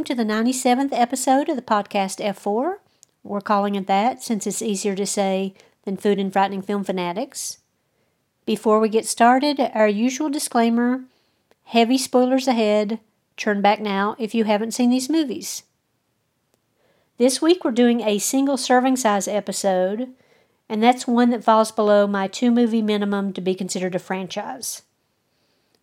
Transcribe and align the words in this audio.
welcome 0.00 0.16
to 0.16 0.24
the 0.24 0.32
97th 0.32 0.98
episode 0.98 1.50
of 1.50 1.56
the 1.56 1.62
podcast 1.62 2.24
F4. 2.24 2.76
We're 3.22 3.42
calling 3.42 3.74
it 3.74 3.86
that 3.86 4.22
since 4.22 4.46
it's 4.46 4.62
easier 4.62 4.94
to 4.94 5.04
say 5.04 5.52
than 5.84 5.98
Food 5.98 6.18
and 6.18 6.32
Frightening 6.32 6.62
Film 6.62 6.84
Fanatics. 6.84 7.58
Before 8.46 8.80
we 8.80 8.88
get 8.88 9.04
started, 9.04 9.60
our 9.74 9.86
usual 9.86 10.30
disclaimer 10.30 11.04
heavy 11.64 11.98
spoilers 11.98 12.48
ahead. 12.48 12.98
Turn 13.36 13.60
back 13.60 13.78
now 13.78 14.16
if 14.18 14.34
you 14.34 14.44
haven't 14.44 14.70
seen 14.70 14.88
these 14.88 15.10
movies. 15.10 15.64
This 17.18 17.42
week 17.42 17.62
we're 17.62 17.70
doing 17.70 18.00
a 18.00 18.16
single 18.16 18.56
serving 18.56 18.96
size 18.96 19.28
episode, 19.28 20.08
and 20.66 20.82
that's 20.82 21.06
one 21.06 21.28
that 21.28 21.44
falls 21.44 21.70
below 21.70 22.06
my 22.06 22.26
two 22.26 22.50
movie 22.50 22.80
minimum 22.80 23.34
to 23.34 23.42
be 23.42 23.54
considered 23.54 23.94
a 23.94 23.98
franchise. 23.98 24.80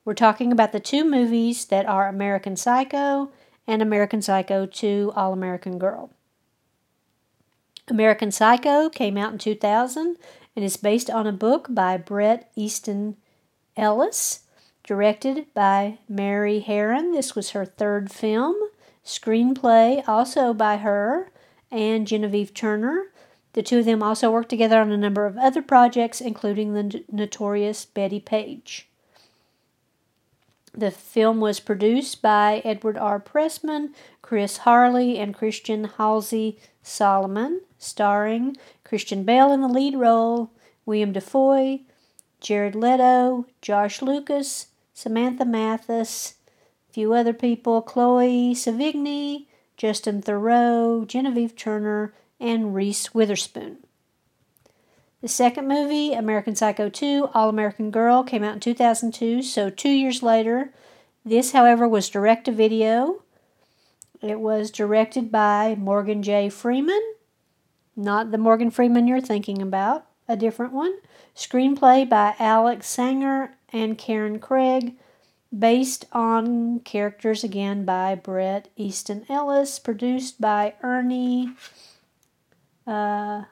We're 0.04 0.16
talking 0.16 0.52
about 0.52 0.72
the 0.72 0.80
two 0.80 1.06
movies 1.08 1.66
that 1.66 1.86
are 1.86 2.08
American 2.08 2.56
Psycho 2.56 3.30
and 3.68 3.82
American 3.82 4.22
Psycho 4.22 4.66
2 4.66 5.14
All 5.16 5.34
American 5.34 5.78
Girl. 5.78 6.10
American 7.90 8.32
Psycho 8.32 8.90
came 8.90 9.18
out 9.18 9.34
in 9.34 9.38
2000 9.38 10.18
and 10.56 10.66
is 10.66 10.78
based 10.78 11.10
on 11.10 11.28
a 11.28 11.32
book 11.32 11.68
by 11.70 11.98
Bret 11.98 12.50
Easton 12.56 13.18
Ellis, 13.76 14.42
directed 14.84 15.46
by 15.54 16.00
Mary 16.10 16.64
Harron. 16.66 17.14
This 17.14 17.36
was 17.36 17.52
her 17.52 17.66
third 17.66 18.12
film. 18.12 18.56
Screenplay 19.06 20.04
also 20.08 20.54
by 20.54 20.78
her 20.78 21.32
and 21.72 22.08
Genevieve 22.08 22.54
Turner. 22.54 23.06
The 23.54 23.64
two 23.64 23.80
of 23.80 23.86
them 23.86 24.04
also 24.04 24.30
worked 24.32 24.50
together 24.50 24.80
on 24.80 24.92
a 24.92 24.98
number 24.98 25.26
of 25.26 25.38
other 25.38 25.62
projects, 25.62 26.22
including 26.22 26.74
the 26.74 27.04
notorious 27.12 27.86
Bettie 27.86 28.20
Page. 28.20 28.90
The 30.78 30.92
film 30.92 31.40
was 31.40 31.60
produced 31.60 32.22
by 32.22 32.62
Edward 32.64 33.00
R. 33.00 33.20
Pressman, 33.20 33.96
Chris 34.22 34.58
Hanley, 34.58 35.18
and 35.18 35.34
Christian 35.34 35.86
Halsey 35.86 36.60
Solomon, 36.84 37.62
starring 37.80 38.56
Christian 38.84 39.24
Bale 39.24 39.52
in 39.52 39.62
the 39.62 39.68
lead 39.68 39.96
role, 39.96 40.52
William 40.86 41.14
Dafoe, 41.14 41.80
Jared 42.42 42.76
Leto, 42.76 43.48
Josh 43.60 44.04
Lucas, 44.04 44.68
Samantha 44.94 45.46
Mathis, 45.46 46.36
a 46.88 46.94
few 46.94 47.12
other 47.12 47.34
people, 47.34 47.82
Chloe 47.82 48.54
Sevigny, 48.54 49.48
Justin 49.78 50.22
Theroux, 50.22 51.08
Genevieve 51.08 51.56
Turner, 51.56 52.14
and 52.40 52.76
Reese 52.76 53.16
Witherspoon. 53.16 53.80
The 55.22 55.28
second 55.28 55.68
movie, 55.68 56.14
American 56.14 56.56
Psycho 56.56 56.90
2 56.90 57.30
All 57.34 57.50
American 57.50 57.90
Girl, 57.90 58.24
came 58.24 58.44
out 58.44 58.54
in 58.54 58.60
2002, 58.60 59.42
so 59.42 59.70
two 59.72 59.90
years 59.90 60.22
later. 60.22 60.72
This, 61.26 61.54
however, 61.54 61.88
was 61.88 62.08
direct 62.08 62.46
to 62.46 62.52
video. 62.52 63.24
It 64.22 64.40
was 64.40 64.70
directed 64.70 65.32
by 65.32 65.76
Morgan 65.76 66.22
J. 66.22 66.50
Freeman, 66.50 67.02
not 67.96 68.32
the 68.32 68.38
Morgan 68.38 68.70
Freeman 68.70 69.08
you're 69.08 69.20
thinking 69.20 69.60
about, 69.60 70.06
a 70.28 70.38
different 70.38 70.72
one. 70.72 70.94
Screenplay 71.36 72.08
by 72.08 72.36
Alex 72.38 72.88
Sanger 72.88 73.56
and 73.74 73.98
Karen 73.98 74.40
Craig, 74.40 74.94
based 75.58 76.06
on 76.12 76.80
characters 76.82 77.44
again 77.44 77.86
by 77.86 78.14
Bret 78.14 78.70
Easton 78.76 79.26
Ellis, 79.30 79.80
produced 79.80 80.40
by 80.40 80.76
Ernie. 80.84 81.54
Uh, 82.86 83.44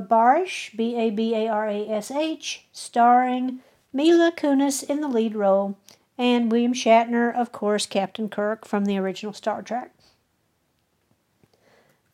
Babarash, 0.00 0.76
B 0.76 0.96
A 0.96 1.10
B 1.10 1.34
A 1.34 1.48
R 1.48 1.68
A 1.68 1.88
S 1.88 2.10
H, 2.10 2.66
starring 2.72 3.60
Mila 3.92 4.32
Kunis 4.36 4.82
in 4.82 5.00
the 5.00 5.08
lead 5.08 5.36
role, 5.36 5.76
and 6.18 6.50
William 6.50 6.74
Shatner, 6.74 7.34
of 7.34 7.52
course, 7.52 7.86
Captain 7.86 8.28
Kirk 8.28 8.66
from 8.66 8.84
the 8.84 8.98
original 8.98 9.32
Star 9.32 9.62
Trek. 9.62 9.92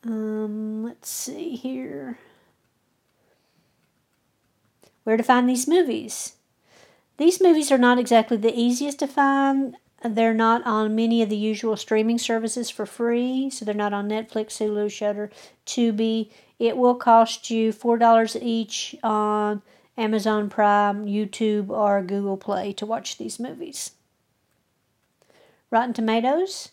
Um, 0.04 0.84
let's 0.84 1.10
see 1.10 1.56
here. 1.56 2.18
Where 5.04 5.16
to 5.16 5.22
find 5.22 5.48
these 5.48 5.66
movies? 5.66 6.34
These 7.16 7.40
movies 7.40 7.70
are 7.70 7.78
not 7.78 7.98
exactly 7.98 8.36
the 8.36 8.58
easiest 8.58 8.98
to 9.00 9.06
find. 9.06 9.76
They're 10.02 10.32
not 10.32 10.64
on 10.64 10.94
many 10.94 11.20
of 11.20 11.28
the 11.28 11.36
usual 11.36 11.76
streaming 11.76 12.18
services 12.18 12.70
for 12.70 12.86
free, 12.86 13.50
so 13.50 13.64
they're 13.64 13.74
not 13.74 13.92
on 13.92 14.08
Netflix, 14.08 14.56
Hulu, 14.56 14.90
Shudder, 14.90 15.30
Tubi. 15.66 16.30
It 16.60 16.76
will 16.76 16.94
cost 16.94 17.50
you 17.50 17.72
four 17.72 17.96
dollars 17.96 18.36
each 18.36 18.94
on 19.02 19.62
Amazon 19.96 20.50
Prime, 20.50 21.06
YouTube, 21.06 21.70
or 21.70 22.02
Google 22.02 22.36
Play 22.36 22.74
to 22.74 22.86
watch 22.86 23.16
these 23.16 23.40
movies. 23.40 23.92
Rotten 25.70 25.94
Tomatoes. 25.94 26.70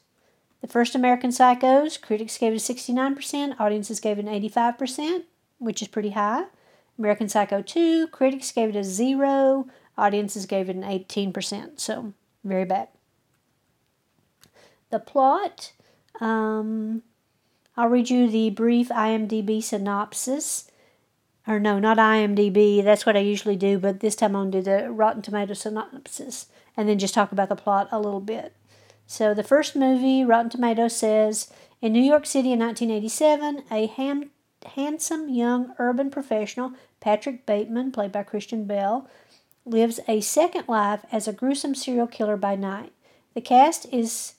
The 0.59 0.67
first 0.67 0.95
American 0.95 1.29
Psychos, 1.29 2.01
critics 2.01 2.37
gave 2.37 2.51
it 2.51 2.69
a 2.69 2.73
69%, 2.73 3.59
audiences 3.59 3.99
gave 3.99 4.17
it 4.17 4.25
an 4.25 4.41
85%, 4.41 5.23
which 5.59 5.83
is 5.83 5.87
pretty 5.87 6.09
high. 6.09 6.45
American 6.97 7.29
Psycho 7.29 7.61
2, 7.61 8.07
critics 8.07 8.51
gave 8.51 8.69
it 8.69 8.75
a 8.75 8.83
0, 8.83 9.67
audiences 9.97 10.47
gave 10.47 10.67
it 10.67 10.75
an 10.75 10.81
18%, 10.81 11.79
so 11.79 12.13
very 12.43 12.65
bad. 12.65 12.87
The 14.89 14.99
plot, 14.99 15.73
um, 16.19 17.03
I'll 17.77 17.89
read 17.89 18.09
you 18.09 18.27
the 18.27 18.49
brief 18.49 18.89
IMDb 18.89 19.61
synopsis. 19.61 20.69
Or 21.47 21.59
no, 21.59 21.79
not 21.79 21.97
IMDb. 21.97 22.83
That's 22.83 23.05
what 23.05 23.15
I 23.15 23.19
usually 23.19 23.55
do, 23.55 23.77
but 23.77 23.99
this 23.99 24.15
time 24.15 24.35
I'm 24.35 24.49
going 24.49 24.51
to 24.51 24.57
do 24.63 24.63
the 24.85 24.91
Rotten 24.91 25.21
Tomato 25.21 25.53
synopsis 25.53 26.47
and 26.75 26.89
then 26.89 26.97
just 26.97 27.13
talk 27.13 27.31
about 27.31 27.49
the 27.49 27.55
plot 27.55 27.87
a 27.91 27.99
little 27.99 28.19
bit. 28.19 28.53
So 29.05 29.33
the 29.33 29.43
first 29.43 29.75
movie, 29.75 30.25
Rotten 30.25 30.49
Tomatoes 30.49 30.95
says, 30.95 31.51
in 31.79 31.93
New 31.93 32.01
York 32.01 32.25
City 32.25 32.51
in 32.51 32.59
1987, 32.59 33.63
a 33.71 33.85
ham- 33.85 34.31
handsome 34.65 35.29
young 35.29 35.73
urban 35.77 36.09
professional, 36.09 36.73
Patrick 36.99 37.45
Bateman, 37.45 37.91
played 37.91 38.11
by 38.11 38.23
Christian 38.23 38.65
Bale, 38.65 39.07
lives 39.65 39.99
a 40.07 40.19
second 40.19 40.67
life 40.67 41.05
as 41.11 41.27
a 41.27 41.33
gruesome 41.33 41.75
serial 41.75 42.07
killer 42.07 42.37
by 42.37 42.55
night. 42.55 42.91
The 43.35 43.41
cast 43.41 43.85
is 43.93 44.33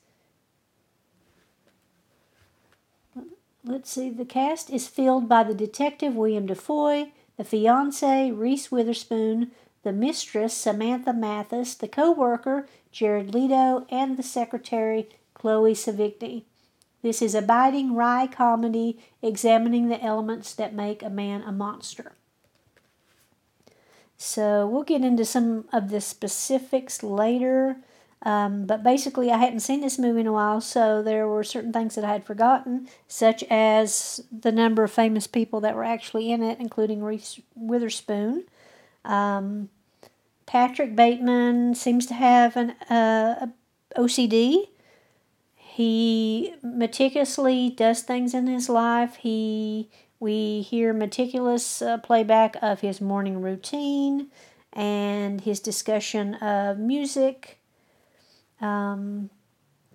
let's 3.68 3.90
see, 3.90 4.10
the 4.10 4.24
cast 4.24 4.70
is 4.70 4.88
filled 4.88 5.28
by 5.28 5.44
the 5.44 5.54
detective 5.54 6.14
William 6.14 6.46
Dafoe, 6.46 7.08
the 7.36 7.44
fiance 7.44 8.30
Reese 8.30 8.72
Witherspoon, 8.72 9.50
the 9.82 9.92
mistress 9.92 10.54
Samantha 10.54 11.12
Mathis, 11.12 11.74
the 11.74 11.88
co-worker 11.88 12.66
Jared 12.90 13.34
Leto, 13.34 13.86
and 13.90 14.16
the 14.16 14.22
secretary 14.22 15.08
Chloe 15.34 15.74
Sevigny. 15.74 16.44
This 17.02 17.22
is 17.22 17.34
a 17.34 17.42
biting 17.42 17.94
wry 17.94 18.26
comedy 18.26 18.98
examining 19.22 19.88
the 19.88 20.02
elements 20.02 20.54
that 20.54 20.74
make 20.74 21.02
a 21.02 21.10
man 21.10 21.42
a 21.42 21.52
monster. 21.52 22.12
So 24.16 24.66
we'll 24.66 24.82
get 24.82 25.04
into 25.04 25.24
some 25.24 25.68
of 25.72 25.90
the 25.90 26.00
specifics 26.00 27.04
later. 27.04 27.76
Um, 28.22 28.66
but 28.66 28.82
basically, 28.82 29.30
I 29.30 29.38
hadn't 29.38 29.60
seen 29.60 29.80
this 29.80 29.98
movie 29.98 30.20
in 30.20 30.26
a 30.26 30.32
while, 30.32 30.60
so 30.60 31.02
there 31.02 31.28
were 31.28 31.44
certain 31.44 31.72
things 31.72 31.94
that 31.94 32.04
I 32.04 32.12
had 32.12 32.24
forgotten, 32.24 32.88
such 33.06 33.44
as 33.44 34.20
the 34.32 34.50
number 34.50 34.82
of 34.82 34.90
famous 34.90 35.26
people 35.26 35.60
that 35.60 35.76
were 35.76 35.84
actually 35.84 36.32
in 36.32 36.42
it, 36.42 36.58
including 36.58 37.02
Reese 37.02 37.40
Witherspoon. 37.54 38.44
Um, 39.04 39.68
Patrick 40.46 40.96
Bateman 40.96 41.74
seems 41.74 42.06
to 42.06 42.14
have 42.14 42.56
an 42.56 42.70
uh, 42.90 43.46
OCD. 43.96 44.68
He 45.54 46.54
meticulously 46.62 47.70
does 47.70 48.02
things 48.02 48.34
in 48.34 48.48
his 48.48 48.68
life. 48.68 49.16
He 49.16 49.90
we 50.20 50.62
hear 50.62 50.92
meticulous 50.92 51.80
uh, 51.80 51.98
playback 51.98 52.56
of 52.60 52.80
his 52.80 53.00
morning 53.00 53.40
routine 53.40 54.28
and 54.72 55.40
his 55.42 55.60
discussion 55.60 56.34
of 56.36 56.78
music 56.78 57.57
um, 58.60 59.30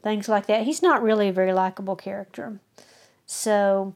things 0.01 0.27
like 0.27 0.47
that. 0.47 0.63
He's 0.63 0.81
not 0.81 1.01
really 1.01 1.29
a 1.29 1.33
very 1.33 1.53
likable 1.53 1.95
character. 1.95 2.59
So 3.25 3.95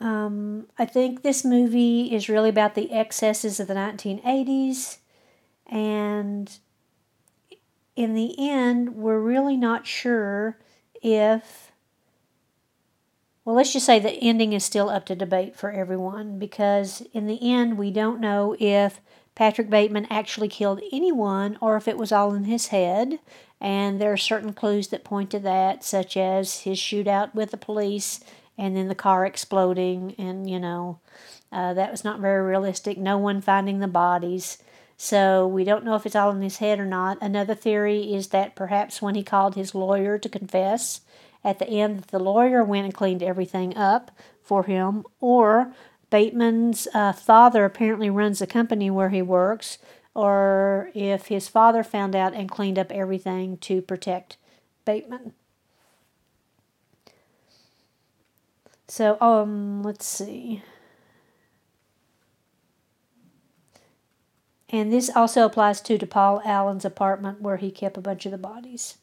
um, 0.00 0.66
I 0.78 0.84
think 0.84 1.22
this 1.22 1.44
movie 1.44 2.12
is 2.12 2.28
really 2.28 2.50
about 2.50 2.74
the 2.74 2.92
excesses 2.92 3.60
of 3.60 3.68
the 3.68 3.74
1980s. 3.74 4.98
And 5.66 6.58
in 7.96 8.14
the 8.14 8.34
end, 8.38 8.96
we're 8.96 9.20
really 9.20 9.56
not 9.56 9.86
sure 9.86 10.58
if. 11.02 11.70
Well, 13.44 13.56
let's 13.56 13.72
just 13.72 13.86
say 13.86 13.98
the 13.98 14.12
ending 14.12 14.52
is 14.52 14.64
still 14.64 14.88
up 14.88 15.04
to 15.06 15.16
debate 15.16 15.56
for 15.56 15.72
everyone 15.72 16.38
because 16.38 17.02
in 17.12 17.26
the 17.26 17.52
end, 17.52 17.76
we 17.76 17.90
don't 17.90 18.20
know 18.20 18.54
if 18.60 19.00
Patrick 19.34 19.70
Bateman 19.70 20.06
actually 20.10 20.48
killed 20.48 20.82
anyone 20.92 21.56
or 21.60 21.76
if 21.76 21.88
it 21.88 21.96
was 21.98 22.12
all 22.12 22.34
in 22.34 22.44
his 22.44 22.68
head. 22.68 23.18
And 23.60 24.00
there 24.00 24.12
are 24.12 24.16
certain 24.16 24.52
clues 24.52 24.88
that 24.88 25.04
point 25.04 25.30
to 25.30 25.38
that, 25.40 25.84
such 25.84 26.16
as 26.16 26.60
his 26.60 26.78
shootout 26.78 27.34
with 27.34 27.50
the 27.52 27.56
police 27.56 28.20
and 28.58 28.76
then 28.76 28.88
the 28.88 28.94
car 28.94 29.24
exploding. 29.24 30.14
And, 30.18 30.50
you 30.50 30.58
know, 30.58 30.98
uh, 31.50 31.72
that 31.74 31.90
was 31.90 32.04
not 32.04 32.20
very 32.20 32.42
realistic. 32.42 32.98
No 32.98 33.18
one 33.18 33.40
finding 33.40 33.78
the 33.78 33.88
bodies. 33.88 34.58
So 34.96 35.46
we 35.46 35.64
don't 35.64 35.84
know 35.84 35.94
if 35.94 36.06
it's 36.06 36.14
all 36.14 36.30
in 36.30 36.42
his 36.42 36.58
head 36.58 36.78
or 36.78 36.86
not. 36.86 37.18
Another 37.20 37.54
theory 37.54 38.14
is 38.14 38.28
that 38.28 38.54
perhaps 38.54 39.02
when 39.02 39.14
he 39.14 39.22
called 39.22 39.54
his 39.54 39.74
lawyer 39.74 40.18
to 40.18 40.28
confess, 40.28 41.00
at 41.42 41.58
the 41.58 41.68
end 41.68 42.04
the 42.04 42.20
lawyer 42.20 42.62
went 42.62 42.84
and 42.84 42.94
cleaned 42.94 43.22
everything 43.22 43.76
up 43.76 44.12
for 44.42 44.64
him, 44.64 45.04
or 45.20 45.72
Bateman's 46.12 46.86
uh, 46.92 47.14
father 47.14 47.64
apparently 47.64 48.10
runs 48.10 48.40
the 48.40 48.46
company 48.46 48.90
where 48.90 49.08
he 49.08 49.22
works, 49.22 49.78
or 50.14 50.90
if 50.94 51.28
his 51.28 51.48
father 51.48 51.82
found 51.82 52.14
out 52.14 52.34
and 52.34 52.50
cleaned 52.50 52.78
up 52.78 52.92
everything 52.92 53.56
to 53.56 53.80
protect 53.80 54.36
Bateman. 54.84 55.32
So, 58.88 59.16
um, 59.22 59.82
let's 59.82 60.04
see. 60.04 60.62
And 64.68 64.92
this 64.92 65.08
also 65.16 65.46
applies 65.46 65.80
to, 65.80 65.96
to 65.96 66.06
Paul 66.06 66.42
Allen's 66.44 66.84
apartment 66.84 67.40
where 67.40 67.56
he 67.56 67.70
kept 67.70 67.96
a 67.96 68.02
bunch 68.02 68.26
of 68.26 68.32
the 68.32 68.38
bodies. 68.38 68.98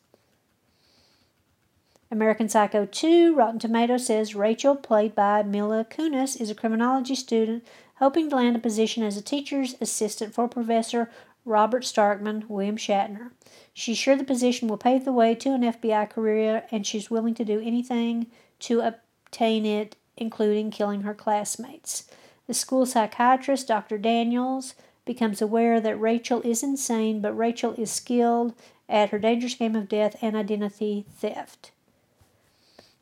American 2.11 2.49
Psycho 2.49 2.87
2, 2.87 3.35
Rotten 3.35 3.59
Tomatoes 3.59 4.07
says 4.07 4.33
Rachel, 4.33 4.75
played 4.75 5.13
by 5.13 5.43
Mila 5.43 5.85
Kunis, 5.85 6.41
is 6.41 6.49
a 6.49 6.55
criminology 6.55 7.13
student 7.13 7.63
hoping 7.97 8.29
to 8.29 8.35
land 8.35 8.55
a 8.55 8.59
position 8.59 9.03
as 9.03 9.15
a 9.15 9.21
teacher's 9.21 9.75
assistant 9.79 10.33
for 10.33 10.47
Professor 10.47 11.11
Robert 11.45 11.83
Starkman, 11.83 12.49
William 12.49 12.77
Shatner. 12.77 13.29
She's 13.75 13.99
sure 13.99 14.15
the 14.15 14.23
position 14.23 14.67
will 14.67 14.77
pave 14.77 15.05
the 15.05 15.13
way 15.13 15.35
to 15.35 15.53
an 15.53 15.61
FBI 15.61 16.09
career, 16.09 16.63
and 16.71 16.85
she's 16.85 17.11
willing 17.11 17.35
to 17.35 17.45
do 17.45 17.59
anything 17.59 18.25
to 18.61 18.79
obtain 18.79 19.67
it, 19.67 19.95
including 20.17 20.71
killing 20.71 21.01
her 21.01 21.13
classmates. 21.13 22.09
The 22.47 22.55
school 22.55 22.87
psychiatrist, 22.87 23.67
Dr. 23.67 23.99
Daniels, 23.99 24.73
becomes 25.05 25.43
aware 25.43 25.79
that 25.79 26.01
Rachel 26.01 26.41
is 26.41 26.63
insane, 26.63 27.21
but 27.21 27.37
Rachel 27.37 27.73
is 27.73 27.91
skilled 27.91 28.55
at 28.87 29.11
her 29.11 29.19
dangerous 29.19 29.53
game 29.53 29.75
of 29.75 29.87
death 29.87 30.15
and 30.23 30.35
identity 30.35 31.05
theft. 31.07 31.71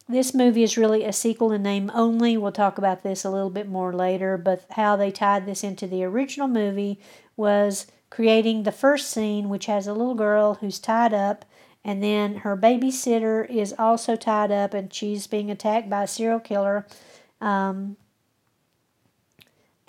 This 0.10 0.34
movie 0.34 0.64
is 0.64 0.78
really 0.78 1.04
a 1.04 1.12
sequel 1.12 1.52
in 1.52 1.64
name 1.64 1.92
only. 1.94 2.38
We'll 2.38 2.54
talk 2.54 2.78
about 2.78 3.04
this 3.04 3.26
a 3.26 3.30
little 3.30 3.50
bit 3.50 3.68
more 3.68 3.92
later, 3.92 4.38
but 4.38 4.64
how 4.72 4.96
they 4.96 5.12
tied 5.12 5.46
this 5.46 5.64
into 5.64 5.86
the 5.86 6.04
original 6.06 6.48
movie 6.48 7.00
was 7.36 7.88
creating 8.10 8.64
the 8.64 8.72
first 8.72 9.12
scene, 9.12 9.50
which 9.50 9.66
has 9.66 9.86
a 9.86 9.94
little 9.94 10.16
girl 10.16 10.56
who's 10.56 10.80
tied 10.80 11.14
up, 11.14 11.44
and 11.84 12.02
then 12.02 12.38
her 12.38 12.56
babysitter 12.56 13.50
is 13.50 13.74
also 13.78 14.16
tied 14.16 14.52
up 14.52 14.74
and 14.74 14.94
she's 14.94 15.28
being 15.28 15.52
attacked 15.52 15.90
by 15.90 16.04
a 16.04 16.08
serial 16.08 16.40
killer. 16.40 16.88
Um, 17.42 17.98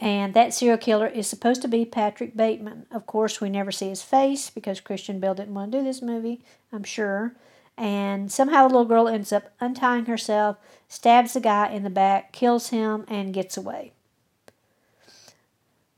and 0.01 0.35
that 0.35 0.53
serial 0.53 0.79
killer 0.79 1.07
is 1.07 1.29
supposed 1.29 1.63
to 1.63 1.69
be 1.69 1.85
Patrick 1.85 2.37
Bateman. 2.37 2.87
Of 2.91 3.07
course, 3.07 3.41
we 3.41 3.51
never 3.51 3.73
see 3.73 3.89
his 3.89 4.03
face 4.03 4.51
because 4.51 4.81
Christian 4.81 5.21
Bale 5.21 5.35
didn't 5.35 5.55
want 5.55 5.73
to 5.73 5.79
do 5.79 5.85
this 5.85 6.03
movie, 6.03 6.41
I'm 6.73 6.85
sure. 6.85 7.35
And 7.79 8.33
somehow 8.33 8.67
the 8.67 8.75
little 8.75 8.85
girl 8.85 9.07
ends 9.07 9.33
up 9.33 9.53
untying 9.61 10.07
herself, 10.07 10.57
stabs 10.89 11.35
the 11.35 11.41
guy 11.41 11.69
in 11.69 11.85
the 11.85 11.91
back, 11.91 12.33
kills 12.33 12.71
him, 12.71 13.05
and 13.07 13.33
gets 13.33 13.57
away. 13.57 13.93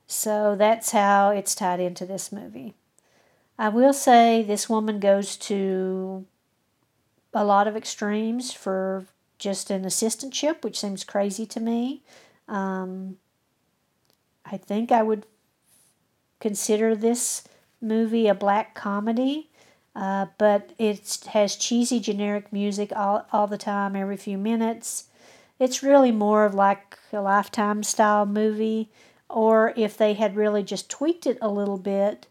So 0.06 0.56
that's 0.56 0.90
how 0.90 1.30
it's 1.30 1.54
tied 1.54 1.80
into 1.80 2.04
this 2.04 2.30
movie. 2.30 2.74
I 3.58 3.70
will 3.70 3.94
say 3.94 4.42
this 4.42 4.68
woman 4.68 5.00
goes 5.00 5.36
to 5.38 6.26
a 7.32 7.44
lot 7.44 7.66
of 7.66 7.76
extremes 7.76 8.52
for 8.52 9.06
just 9.38 9.70
an 9.70 9.84
assistantship, 9.84 10.62
which 10.62 10.80
seems 10.80 11.04
crazy 11.04 11.46
to 11.46 11.60
me. 11.60 12.02
Um, 12.48 13.16
I 14.44 14.56
think 14.56 14.92
I 14.92 15.02
would 15.02 15.26
consider 16.40 16.94
this 16.94 17.44
movie 17.80 18.26
a 18.26 18.34
black 18.34 18.74
comedy, 18.74 19.49
uh, 19.94 20.26
but 20.38 20.70
it 20.78 21.18
has 21.32 21.56
cheesy 21.56 22.00
generic 22.00 22.52
music 22.52 22.92
all, 22.94 23.26
all 23.32 23.46
the 23.46 23.58
time, 23.58 23.96
every 23.96 24.16
few 24.16 24.38
minutes. 24.38 25.04
It's 25.58 25.82
really 25.82 26.12
more 26.12 26.44
of 26.44 26.54
like 26.54 26.98
a 27.12 27.20
lifetime 27.20 27.82
style 27.82 28.26
movie, 28.26 28.90
or 29.28 29.72
if 29.76 29.96
they 29.96 30.14
had 30.14 30.36
really 30.36 30.62
just 30.62 30.88
tweaked 30.88 31.26
it 31.26 31.38
a 31.42 31.48
little 31.48 31.78
bit, 31.78 32.26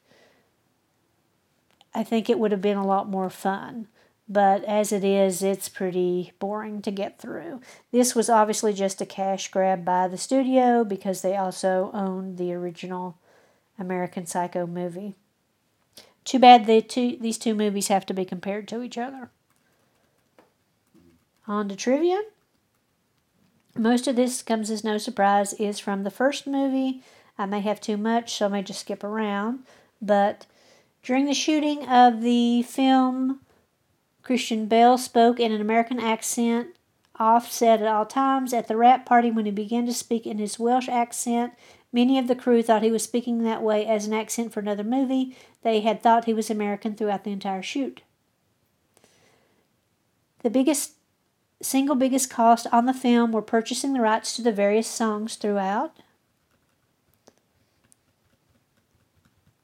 I 1.93 2.03
think 2.03 2.29
it 2.29 2.39
would 2.39 2.51
have 2.51 2.61
been 2.61 2.77
a 2.77 2.85
lot 2.85 3.09
more 3.09 3.29
fun 3.29 3.87
but 4.29 4.63
as 4.65 4.91
it 4.91 5.03
is, 5.03 5.41
it's 5.41 5.67
pretty 5.67 6.33
boring 6.37 6.83
to 6.83 6.91
get 6.91 7.17
through. 7.17 7.61
This 7.91 8.13
was 8.13 8.29
obviously 8.29 8.73
just 8.73 9.01
a 9.01 9.05
cash 9.05 9.49
grab 9.49 9.83
by 9.83 10.07
the 10.07 10.19
studio 10.19 10.83
because 10.83 11.23
they 11.23 11.35
also 11.35 11.89
owned 11.95 12.37
the 12.37 12.53
original 12.53 13.17
American 13.79 14.27
Psycho 14.27 14.67
movie. 14.67 15.15
Too 16.29 16.37
bad 16.37 16.67
the 16.67 16.79
two, 16.79 17.17
these 17.19 17.39
two 17.39 17.55
movies 17.55 17.87
have 17.87 18.05
to 18.05 18.13
be 18.13 18.23
compared 18.23 18.67
to 18.67 18.83
each 18.83 18.99
other. 18.99 19.31
On 21.47 21.67
to 21.67 21.75
trivia. 21.75 22.21
Most 23.75 24.07
of 24.07 24.15
this 24.15 24.43
comes 24.43 24.69
as 24.69 24.83
no 24.83 24.99
surprise, 24.99 25.53
is 25.53 25.79
from 25.79 26.03
the 26.03 26.11
first 26.11 26.45
movie. 26.45 27.01
I 27.39 27.47
may 27.47 27.61
have 27.61 27.81
too 27.81 27.97
much, 27.97 28.31
so 28.35 28.45
I 28.45 28.49
may 28.49 28.61
just 28.61 28.81
skip 28.81 29.03
around. 29.03 29.61
But 30.03 30.45
during 31.01 31.25
the 31.25 31.33
shooting 31.33 31.87
of 31.87 32.21
the 32.21 32.61
film 32.61 33.39
Christian 34.21 34.67
Bale 34.67 34.99
spoke 34.99 35.39
in 35.39 35.51
an 35.51 35.61
American 35.61 35.99
accent, 35.99 36.75
offset 37.19 37.81
at 37.81 37.87
all 37.87 38.05
times. 38.05 38.53
At 38.53 38.67
the 38.67 38.77
wrap 38.77 39.03
party, 39.03 39.31
when 39.31 39.45
he 39.45 39.51
began 39.51 39.87
to 39.87 39.93
speak 39.95 40.27
in 40.27 40.37
his 40.37 40.59
Welsh 40.59 40.89
accent, 40.89 41.53
many 41.91 42.17
of 42.17 42.27
the 42.27 42.35
crew 42.35 42.61
thought 42.61 42.83
he 42.83 42.91
was 42.91 43.03
speaking 43.03 43.43
that 43.43 43.63
way 43.63 43.85
as 43.85 44.07
an 44.07 44.13
accent 44.13 44.53
for 44.53 44.59
another 44.59 44.83
movie. 44.83 45.35
They 45.61 45.81
had 45.81 46.01
thought 46.01 46.25
he 46.25 46.33
was 46.33 46.49
American 46.49 46.95
throughout 46.95 47.23
the 47.23 47.31
entire 47.31 47.61
shoot. 47.61 48.01
The 50.43 50.49
biggest 50.49 50.93
single 51.61 51.95
biggest 51.95 52.29
cost 52.29 52.67
on 52.71 52.85
the 52.85 52.93
film 52.93 53.31
were 53.31 53.41
purchasing 53.41 53.93
the 53.93 54.01
rights 54.01 54.35
to 54.35 54.41
the 54.41 54.51
various 54.51 54.87
songs 54.87 55.35
throughout. 55.35 55.97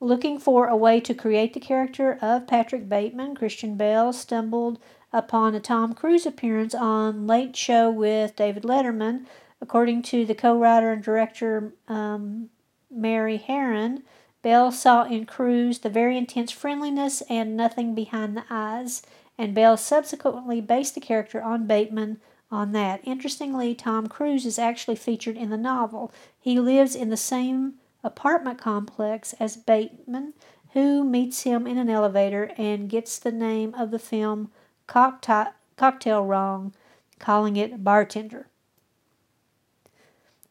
Looking 0.01 0.37
for 0.37 0.67
a 0.67 0.75
way 0.75 0.99
to 0.99 1.13
create 1.13 1.53
the 1.53 1.59
character 1.59 2.17
of 2.21 2.47
Patrick 2.47 2.89
Bateman, 2.89 3.35
Christian 3.35 3.77
Bale 3.77 4.11
stumbled 4.11 4.77
upon 5.13 5.55
a 5.55 5.59
Tom 5.61 5.93
Cruise 5.93 6.25
appearance 6.25 6.75
on 6.75 7.25
Late 7.25 7.55
Show 7.55 7.89
with 7.89 8.35
David 8.35 8.63
Letterman. 8.63 9.25
According 9.61 10.03
to 10.03 10.25
the 10.25 10.35
co 10.35 10.57
writer 10.57 10.91
and 10.91 11.03
director 11.03 11.73
um, 11.87 12.49
Mary 12.89 13.43
Harron, 13.47 14.03
Bale 14.41 14.71
saw 14.71 15.03
in 15.05 15.25
Cruise 15.25 15.79
the 15.79 15.89
very 15.89 16.17
intense 16.17 16.51
friendliness 16.51 17.21
and 17.29 17.57
nothing 17.57 17.95
behind 17.95 18.37
the 18.37 18.45
eyes, 18.49 19.01
and 19.37 19.55
Bale 19.55 19.77
subsequently 19.77 20.61
based 20.61 20.93
the 20.93 21.01
character 21.01 21.41
on 21.41 21.65
Bateman 21.65 22.19
on 22.51 22.71
that. 22.73 23.01
Interestingly, 23.03 23.73
Tom 23.73 24.07
Cruise 24.07 24.45
is 24.45 24.59
actually 24.59 24.95
featured 24.95 25.35
in 25.35 25.49
the 25.49 25.57
novel. 25.57 26.13
He 26.39 26.59
lives 26.59 26.95
in 26.95 27.09
the 27.09 27.17
same 27.17 27.75
apartment 28.03 28.59
complex 28.59 29.33
as 29.39 29.57
Bateman, 29.57 30.33
who 30.73 31.03
meets 31.03 31.41
him 31.41 31.65
in 31.65 31.77
an 31.77 31.89
elevator 31.89 32.51
and 32.57 32.89
gets 32.89 33.17
the 33.17 33.31
name 33.31 33.73
of 33.73 33.91
the 33.91 33.99
film 33.99 34.51
cocktail, 34.87 35.53
cocktail 35.75 36.23
wrong, 36.23 36.73
calling 37.17 37.57
it 37.57 37.83
Bartender. 37.83 38.47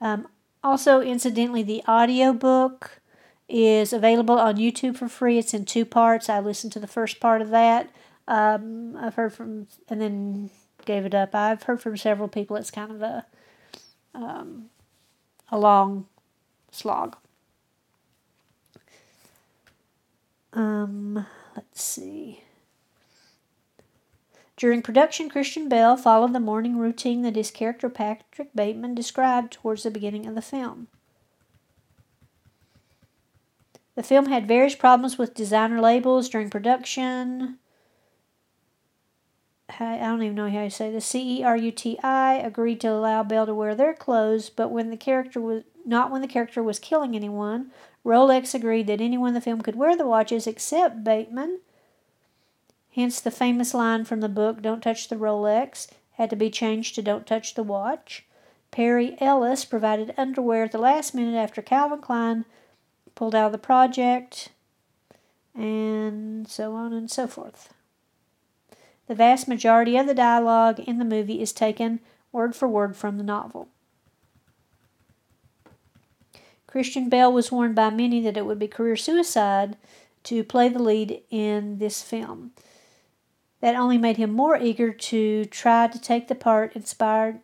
Um, 0.00 0.28
also, 0.62 1.00
incidentally, 1.00 1.62
the 1.62 1.82
audiobook 1.88 3.00
is 3.48 3.92
available 3.92 4.38
on 4.38 4.56
YouTube 4.56 4.96
for 4.96 5.08
free. 5.08 5.38
It's 5.38 5.54
in 5.54 5.64
two 5.64 5.84
parts. 5.84 6.28
I 6.28 6.40
listened 6.40 6.72
to 6.72 6.80
the 6.80 6.86
first 6.86 7.20
part 7.20 7.42
of 7.42 7.50
that. 7.50 7.90
Um, 8.26 8.96
I've 8.96 9.14
heard 9.14 9.34
from, 9.34 9.66
and 9.88 10.00
then 10.00 10.50
gave 10.86 11.04
it 11.04 11.14
up. 11.14 11.34
I've 11.34 11.64
heard 11.64 11.80
from 11.82 11.96
several 11.96 12.28
people. 12.28 12.56
It's 12.56 12.70
kind 12.70 12.90
of 12.90 13.02
a 13.02 13.26
um, 14.14 14.70
a 15.50 15.58
long 15.58 16.06
slog. 16.70 17.16
Um, 20.52 21.26
let's 21.56 21.82
see. 21.82 22.42
During 24.56 24.82
production, 24.82 25.28
Christian 25.28 25.68
Bale 25.68 25.96
followed 25.96 26.32
the 26.32 26.40
morning 26.40 26.78
routine 26.78 27.22
that 27.22 27.36
his 27.36 27.50
character 27.50 27.88
Patrick 27.88 28.54
Bateman 28.54 28.94
described 28.94 29.52
towards 29.52 29.82
the 29.82 29.90
beginning 29.90 30.26
of 30.26 30.34
the 30.34 30.42
film. 30.42 30.88
The 33.96 34.02
film 34.02 34.26
had 34.26 34.48
various 34.48 34.74
problems 34.74 35.18
with 35.18 35.34
designer 35.34 35.80
labels 35.80 36.28
during 36.28 36.50
production. 36.50 37.58
I 39.80 39.98
don't 39.98 40.22
even 40.22 40.36
know 40.36 40.50
how 40.50 40.64
you 40.64 40.70
say 40.70 40.90
this. 40.90 41.06
C 41.06 41.40
E 41.40 41.42
R 41.42 41.56
U 41.56 41.72
T 41.72 41.98
I 42.02 42.34
agreed 42.34 42.80
to 42.82 42.88
allow 42.88 43.22
Bale 43.22 43.46
to 43.46 43.54
wear 43.54 43.74
their 43.74 43.94
clothes, 43.94 44.50
but 44.50 44.70
when 44.70 44.90
the 44.90 44.96
character 44.96 45.40
was 45.40 45.64
not 45.84 46.10
when 46.10 46.22
the 46.22 46.28
character 46.28 46.62
was 46.62 46.78
killing 46.78 47.16
anyone, 47.16 47.70
Rolex 48.04 48.54
agreed 48.54 48.86
that 48.86 49.00
anyone 49.00 49.28
in 49.28 49.34
the 49.34 49.40
film 49.40 49.62
could 49.62 49.76
wear 49.76 49.96
the 49.96 50.06
watches 50.06 50.46
except 50.46 51.02
Bateman. 51.02 51.60
Hence 52.94 53.20
the 53.20 53.30
famous 53.30 53.74
line 53.74 54.04
from 54.04 54.20
the 54.20 54.28
book, 54.28 54.62
Don't 54.62 54.82
Touch 54.82 55.08
the 55.08 55.16
Rolex, 55.16 55.88
had 56.12 56.30
to 56.30 56.36
be 56.36 56.48
changed 56.48 56.94
to 56.94 57.02
Don't 57.02 57.26
Touch 57.26 57.54
the 57.54 57.64
Watch. 57.64 58.24
Perry 58.70 59.16
Ellis 59.20 59.64
provided 59.64 60.14
underwear 60.16 60.64
at 60.64 60.72
the 60.72 60.78
last 60.78 61.14
minute 61.14 61.36
after 61.36 61.60
Calvin 61.60 62.00
Klein 62.00 62.44
pulled 63.14 63.34
out 63.34 63.46
of 63.46 63.52
the 63.52 63.58
project. 63.58 64.50
and 65.54 66.48
so 66.48 66.74
on 66.74 66.92
and 66.92 67.10
so 67.10 67.26
forth. 67.26 67.72
The 69.06 69.14
vast 69.14 69.46
majority 69.46 69.96
of 69.96 70.06
the 70.06 70.14
dialogue 70.14 70.80
in 70.80 70.98
the 70.98 71.04
movie 71.04 71.40
is 71.40 71.52
taken 71.52 72.00
word 72.32 72.56
for 72.56 72.66
word 72.66 72.96
from 72.96 73.18
the 73.18 73.24
novel. 73.24 73.68
Christian 76.66 77.08
Bale 77.08 77.32
was 77.32 77.52
warned 77.52 77.76
by 77.76 77.90
many 77.90 78.20
that 78.22 78.36
it 78.36 78.46
would 78.46 78.58
be 78.58 78.66
career 78.66 78.96
suicide 78.96 79.76
to 80.24 80.42
play 80.42 80.68
the 80.68 80.82
lead 80.82 81.22
in 81.30 81.78
this 81.78 82.02
film. 82.02 82.52
That 83.64 83.76
only 83.76 83.96
made 83.96 84.18
him 84.18 84.30
more 84.30 84.58
eager 84.58 84.92
to 84.92 85.46
try 85.46 85.86
to 85.86 85.98
take 85.98 86.28
the 86.28 86.34
part 86.34 86.76
inspired 86.76 87.40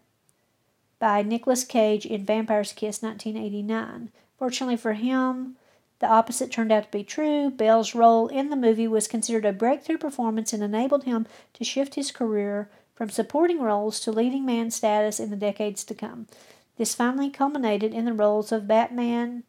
by 0.99 1.23
Nicolas 1.23 1.65
Cage 1.65 2.05
in 2.05 2.27
Vampire's 2.27 2.75
Kiss 2.75 3.01
1989. 3.01 4.11
Fortunately 4.39 4.77
for 4.77 4.93
him, 4.93 5.57
the 5.99 6.11
opposite 6.11 6.51
turned 6.51 6.73
out 6.73 6.83
to 6.83 6.91
be 6.91 7.05
true. 7.05 7.49
Bale's 7.49 7.95
role 7.95 8.29
in 8.29 8.51
the 8.51 8.57
movie 8.57 8.87
was 8.87 9.09
considered 9.09 9.47
a 9.47 9.53
breakthrough 9.55 9.97
performance 9.97 10.53
and 10.53 10.63
enabled 10.63 11.05
him 11.05 11.27
to 11.55 11.65
shift 11.65 11.95
his 11.95 12.13
career 12.13 12.69
from 12.95 13.09
supporting 13.09 13.63
roles 13.63 13.99
to 14.01 14.13
leading 14.13 14.45
man 14.45 14.71
status 14.71 15.21
in 15.21 15.31
the 15.31 15.37
decades 15.37 15.85
to 15.85 15.95
come. 15.95 16.27
This 16.77 16.95
finally 16.95 17.31
culminated 17.31 17.95
in 17.95 18.05
the 18.05 18.13
roles 18.13 18.53
of 18.53 18.69
Batman 18.69 19.45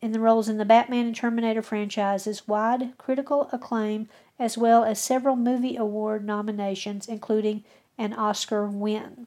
in 0.00 0.12
the 0.12 0.20
roles 0.20 0.48
in 0.48 0.58
the 0.58 0.64
Batman 0.64 1.06
and 1.06 1.16
Terminator 1.16 1.62
franchises, 1.62 2.46
wide 2.46 2.96
critical 2.98 3.48
acclaim, 3.52 4.08
as 4.38 4.56
well 4.56 4.84
as 4.84 5.00
several 5.00 5.36
movie 5.36 5.76
award 5.76 6.24
nominations, 6.24 7.08
including 7.08 7.64
an 7.96 8.12
Oscar 8.12 8.66
win. 8.66 9.26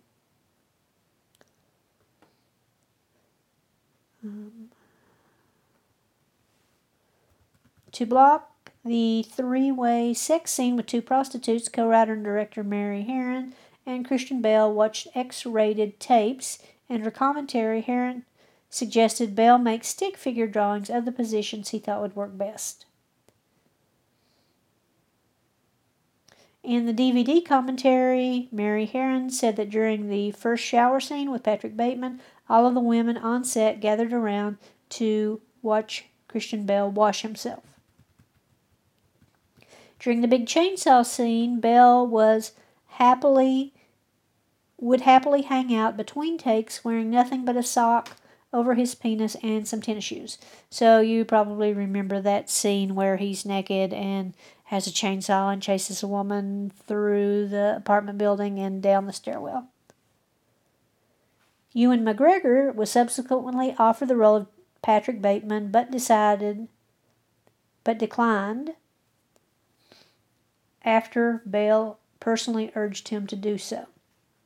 Um, 4.23 4.69
To 7.91 8.05
block 8.05 8.71
the 8.85 9.23
three 9.23 9.71
way 9.71 10.13
sex 10.13 10.51
scene 10.51 10.77
with 10.77 10.85
two 10.85 11.01
prostitutes, 11.01 11.67
co 11.67 11.87
writer 11.87 12.13
and 12.13 12.23
director 12.23 12.63
Mary 12.63 13.05
Harron 13.07 13.51
and 13.85 14.07
Christian 14.07 14.41
Bale 14.41 14.71
watched 14.73 15.07
X 15.13 15.45
rated 15.45 15.99
tapes. 15.99 16.59
In 16.87 17.01
her 17.01 17.11
commentary, 17.11 17.81
Harron 17.81 18.23
suggested 18.71 19.35
Bale 19.35 19.57
make 19.57 19.83
stick 19.83 20.17
figure 20.17 20.47
drawings 20.47 20.89
of 20.89 21.05
the 21.05 21.11
positions 21.11 21.69
he 21.69 21.77
thought 21.77 22.01
would 22.01 22.15
work 22.15 22.35
best. 22.35 22.85
In 26.63 26.85
the 26.85 26.93
DVD 26.93 27.45
commentary, 27.45 28.47
Mary 28.51 28.87
Harron 28.87 29.29
said 29.29 29.57
that 29.57 29.69
during 29.69 30.07
the 30.07 30.31
first 30.31 30.63
shower 30.63 30.99
scene 30.99 31.29
with 31.29 31.43
Patrick 31.43 31.75
Bateman, 31.75 32.21
all 32.49 32.65
of 32.65 32.73
the 32.73 32.79
women 32.79 33.17
on 33.17 33.43
set 33.43 33.81
gathered 33.81 34.13
around 34.13 34.57
to 34.89 35.41
watch 35.61 36.05
Christian 36.27 36.65
Bale 36.65 36.89
wash 36.89 37.23
himself. 37.23 37.63
During 39.99 40.21
the 40.21 40.27
big 40.27 40.45
chainsaw 40.45 41.05
scene, 41.05 41.59
Bale 41.59 42.07
was 42.07 42.53
happily 42.87 43.73
would 44.77 45.01
happily 45.01 45.43
hang 45.43 45.75
out 45.75 45.95
between 45.95 46.39
takes 46.39 46.83
wearing 46.83 47.11
nothing 47.11 47.45
but 47.45 47.55
a 47.55 47.61
sock 47.61 48.17
over 48.53 48.73
his 48.73 48.95
penis 48.95 49.35
and 49.41 49.67
some 49.67 49.81
tennis 49.81 50.03
shoes. 50.03 50.37
So 50.69 50.99
you 50.99 51.23
probably 51.25 51.73
remember 51.73 52.19
that 52.21 52.49
scene 52.49 52.95
where 52.95 53.17
he's 53.17 53.45
naked 53.45 53.93
and 53.93 54.33
has 54.65 54.87
a 54.87 54.91
chainsaw 54.91 55.51
and 55.51 55.61
chases 55.61 56.03
a 56.03 56.07
woman 56.07 56.71
through 56.87 57.47
the 57.47 57.75
apartment 57.77 58.17
building 58.17 58.59
and 58.59 58.81
down 58.81 59.05
the 59.05 59.13
stairwell. 59.13 59.67
Ewan 61.73 62.03
McGregor 62.03 62.73
was 62.73 62.91
subsequently 62.91 63.75
offered 63.77 64.09
the 64.09 64.17
role 64.17 64.35
of 64.35 64.47
Patrick 64.81 65.21
Bateman 65.21 65.71
but 65.71 65.91
decided 65.91 66.67
but 67.83 67.97
declined 67.97 68.71
after 70.83 71.41
Bale 71.49 71.99
personally 72.19 72.71
urged 72.75 73.09
him 73.09 73.27
to 73.27 73.35
do 73.35 73.57
so. 73.57 73.87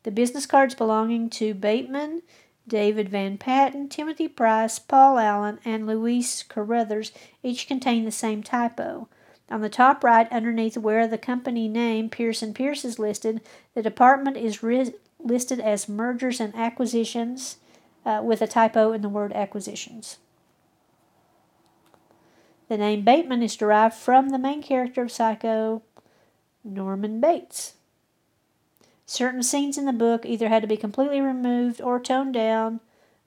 The 0.03 0.11
business 0.11 0.45
cards 0.45 0.75
belonging 0.75 1.29
to 1.31 1.53
Bateman, 1.53 2.21
David 2.67 3.09
Van 3.09 3.37
Patten, 3.37 3.89
Timothy 3.89 4.27
Price, 4.27 4.79
Paul 4.79 5.19
Allen, 5.19 5.59
and 5.63 5.85
Louise 5.85 6.43
Carruthers 6.47 7.11
each 7.43 7.67
contain 7.67 8.05
the 8.05 8.11
same 8.11 8.41
typo. 8.41 9.07
On 9.49 9.61
the 9.61 9.69
top 9.69 10.03
right, 10.03 10.31
underneath 10.31 10.77
where 10.77 11.07
the 11.07 11.19
company 11.19 11.67
name 11.67 12.09
Pierce 12.09 12.43
& 12.51 12.53
Pierce 12.55 12.83
is 12.83 12.97
listed, 12.97 13.41
the 13.75 13.83
department 13.83 14.37
is 14.37 14.63
ri- 14.63 14.95
listed 15.19 15.59
as 15.59 15.87
mergers 15.87 16.39
and 16.39 16.55
acquisitions 16.55 17.57
uh, 18.05 18.21
with 18.23 18.41
a 18.41 18.47
typo 18.47 18.91
in 18.91 19.01
the 19.01 19.09
word 19.09 19.31
acquisitions. 19.33 20.17
The 22.67 22.77
name 22.77 23.03
Bateman 23.03 23.43
is 23.43 23.55
derived 23.55 23.93
from 23.93 24.29
the 24.29 24.39
main 24.39 24.63
character 24.63 25.03
of 25.03 25.11
Psycho, 25.11 25.83
Norman 26.63 27.21
Bates. 27.21 27.74
Certain 29.05 29.43
scenes 29.43 29.77
in 29.77 29.85
the 29.85 29.93
book 29.93 30.25
either 30.25 30.49
had 30.49 30.61
to 30.61 30.67
be 30.67 30.77
completely 30.77 31.21
removed 31.21 31.79
or 31.79 31.99
toned 31.99 32.33
down 32.33 32.79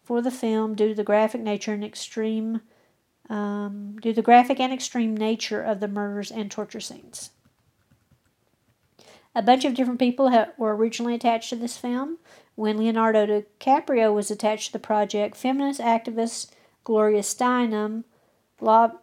for 0.03 0.21
the 0.21 0.31
film 0.31 0.75
due 0.75 0.89
to 0.89 0.95
the 0.95 1.05
graphic 1.05 1.41
nature 1.41 1.73
and 1.73 1.85
extreme 1.85 2.61
um, 3.31 3.97
due 4.01 4.11
to 4.11 4.17
the 4.17 4.23
graphic 4.23 4.59
and 4.59 4.73
extreme 4.73 5.17
nature 5.17 5.63
of 5.63 5.81
the 5.81 5.89
murders 5.89 6.31
and 6.31 6.51
torture 6.51 6.81
scenes. 6.81 7.31
A 9.35 9.43
bunch 9.43 9.65
of 9.65 9.75
different 9.75 10.01
people 10.01 10.31
ha- 10.31 10.49
were 10.57 10.75
originally 10.75 11.15
attached 11.15 11.51
to 11.51 11.57
this 11.57 11.77
film. 11.77 12.19
When 12.55 12.79
Leonardo 12.79 13.27
DiCaprio 13.27 14.13
was 14.13 14.31
attached 14.31 14.69
to 14.69 14.73
the 14.73 14.79
project, 14.79 15.37
feminist 15.37 15.81
activist 15.81 16.51
Gloria 16.83 17.21
Steinem 17.21 18.05
lob- 18.61 18.99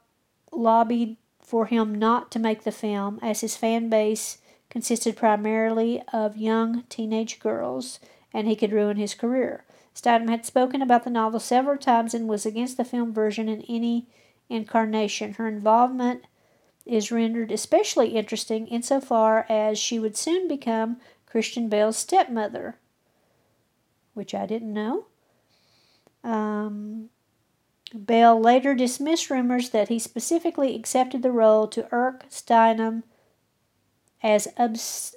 lobbied 0.51 1.17
for 1.39 1.67
him 1.67 1.96
not 1.96 2.32
to 2.32 2.39
make 2.39 2.63
the 2.63 2.72
film, 2.72 3.20
as 3.22 3.41
his 3.41 3.55
fan 3.55 3.88
base 3.88 4.39
consisted 4.75 5.15
primarily 5.15 6.03
of 6.12 6.36
young 6.36 6.84
teenage 6.89 7.39
girls, 7.39 7.98
and 8.34 8.46
he 8.46 8.58
could 8.58 8.74
ruin 8.74 8.98
his 8.98 9.15
career. 9.15 9.63
Steinem 9.96 10.27
had 10.27 10.46
spoken 10.46 10.82
about 10.82 11.05
the 11.05 11.10
novel 11.10 11.39
several 11.39 11.77
times 11.77 12.13
and 12.13 12.27
was 12.27 12.46
against 12.46 12.75
the 12.75 12.84
film 12.84 13.13
version 13.13 13.48
in 13.48 13.62
any 13.70 14.05
incarnation. 14.50 15.36
Her 15.36 15.48
involvement 15.48 16.24
is 16.86 17.10
rendered 17.10 17.53
especially 17.53 18.10
interesting 18.10 18.67
insofar 18.67 19.46
as 19.48 19.79
she 19.79 19.98
would 19.98 20.17
soon 20.17 20.46
become 20.46 20.98
Christian 21.25 21.70
Bale's 21.70 21.96
stepmother, 21.96 22.75
which 24.13 24.36
I 24.36 24.46
didn't 24.46 24.74
know. 24.74 25.05
Um, 26.22 27.12
Bale 27.94 28.38
later 28.38 28.75
dismissed 28.75 29.29
rumors 29.29 29.70
that 29.70 29.88
he 29.88 30.00
specifically 30.00 30.75
accepted 30.75 31.24
the 31.24 31.32
role 31.32 31.65
to 31.70 31.88
irk 31.94 32.25
Steinem 32.29 33.03
as 34.25 34.48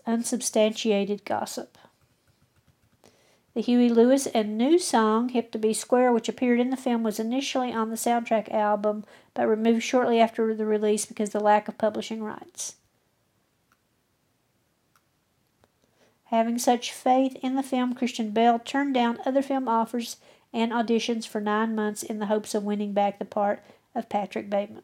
unsubstantiated 0.06 1.24
gossip. 1.24 1.78
The 3.54 3.62
Huey 3.62 3.88
Lewis 3.88 4.26
and 4.26 4.58
new 4.58 4.78
song, 4.78 5.30
Hip 5.30 5.50
to 5.52 5.58
Be 5.58 5.72
Square, 5.72 6.12
which 6.12 6.28
appeared 6.28 6.60
in 6.60 6.68
the 6.68 6.76
film, 6.76 7.02
was 7.02 7.18
initially 7.18 7.72
on 7.72 7.88
the 7.88 7.96
soundtrack 7.96 8.52
album 8.52 9.06
but 9.32 9.48
removed 9.48 9.82
shortly 9.82 10.20
after 10.20 10.54
the 10.54 10.66
release 10.66 11.06
because 11.06 11.30
of 11.30 11.40
the 11.40 11.40
lack 11.40 11.68
of 11.68 11.78
publishing 11.78 12.22
rights. 12.22 12.74
Having 16.24 16.58
such 16.58 16.92
faith 16.92 17.34
in 17.42 17.54
the 17.54 17.62
film, 17.62 17.94
Christian 17.94 18.32
Bale 18.32 18.58
turned 18.58 18.92
down 18.92 19.20
other 19.24 19.40
film 19.40 19.68
offers 19.68 20.18
and 20.52 20.70
auditions 20.70 21.26
for 21.26 21.40
nine 21.40 21.74
months 21.74 22.02
in 22.02 22.18
the 22.18 22.26
hopes 22.26 22.54
of 22.54 22.62
winning 22.62 22.92
back 22.92 23.18
the 23.18 23.24
part 23.24 23.64
of 23.94 24.10
Patrick 24.10 24.50
Bateman. 24.50 24.82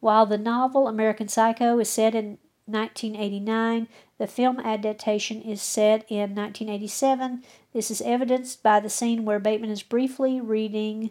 While 0.00 0.26
the 0.26 0.38
novel 0.38 0.88
American 0.88 1.28
Psycho 1.28 1.78
is 1.78 1.88
set 1.88 2.14
in 2.14 2.38
1989, 2.66 3.88
the 4.18 4.26
film 4.26 4.58
adaptation 4.60 5.40
is 5.42 5.62
set 5.62 6.04
in 6.08 6.34
1987. 6.34 7.42
This 7.72 7.90
is 7.90 8.02
evidenced 8.02 8.62
by 8.62 8.80
the 8.80 8.90
scene 8.90 9.24
where 9.24 9.38
Bateman 9.38 9.70
is 9.70 9.82
briefly 9.82 10.40
reading 10.40 11.10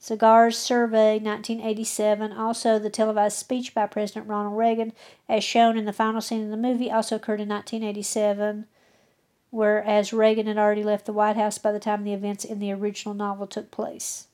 Zagat's 0.00 0.56
Survey 0.56 1.18
1987. 1.18 2.32
Also, 2.32 2.78
the 2.78 2.90
televised 2.90 3.36
speech 3.36 3.74
by 3.74 3.86
President 3.86 4.28
Ronald 4.28 4.56
Reagan, 4.56 4.92
as 5.28 5.44
shown 5.44 5.76
in 5.76 5.84
the 5.84 5.92
final 5.92 6.20
scene 6.20 6.44
of 6.44 6.50
the 6.50 6.56
movie, 6.56 6.90
also 6.90 7.16
occurred 7.16 7.40
in 7.40 7.48
1987 7.48 8.66
whereas 9.50 10.12
Reagan 10.12 10.46
had 10.46 10.58
already 10.58 10.84
left 10.84 11.06
the 11.06 11.12
White 11.12 11.36
House 11.36 11.58
by 11.58 11.72
the 11.72 11.80
time 11.80 12.04
the 12.04 12.12
events 12.12 12.44
in 12.44 12.58
the 12.58 12.72
original 12.72 13.14
novel 13.14 13.46
took 13.46 13.70
place. 13.70 14.27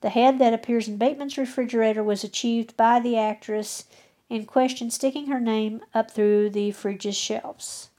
The 0.00 0.10
head 0.10 0.38
that 0.38 0.54
appears 0.54 0.88
in 0.88 0.98
Bateman's 0.98 1.38
refrigerator 1.38 2.02
was 2.02 2.22
achieved 2.22 2.76
by 2.76 3.00
the 3.00 3.16
actress 3.16 3.84
in 4.28 4.44
question 4.44 4.90
sticking 4.90 5.26
her 5.26 5.40
name 5.40 5.80
up 5.94 6.10
through 6.10 6.50
the 6.50 6.70
fridge's 6.72 7.16
shelves. 7.16 7.90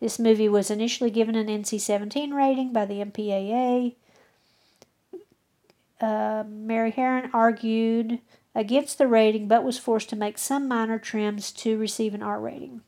This 0.00 0.18
movie 0.18 0.48
was 0.48 0.70
initially 0.70 1.10
given 1.10 1.36
an 1.36 1.46
NC 1.46 1.80
17 1.80 2.34
rating 2.34 2.72
by 2.72 2.84
the 2.84 3.04
MPAA. 3.04 3.94
Uh, 6.00 6.42
Mary 6.48 6.90
Harron 6.90 7.30
argued 7.32 8.18
against 8.54 8.98
the 8.98 9.06
rating 9.06 9.46
but 9.46 9.62
was 9.62 9.78
forced 9.78 10.10
to 10.10 10.16
make 10.16 10.36
some 10.36 10.66
minor 10.66 10.98
trims 10.98 11.52
to 11.52 11.78
receive 11.78 12.14
an 12.14 12.22
R 12.22 12.40
rating. 12.40 12.82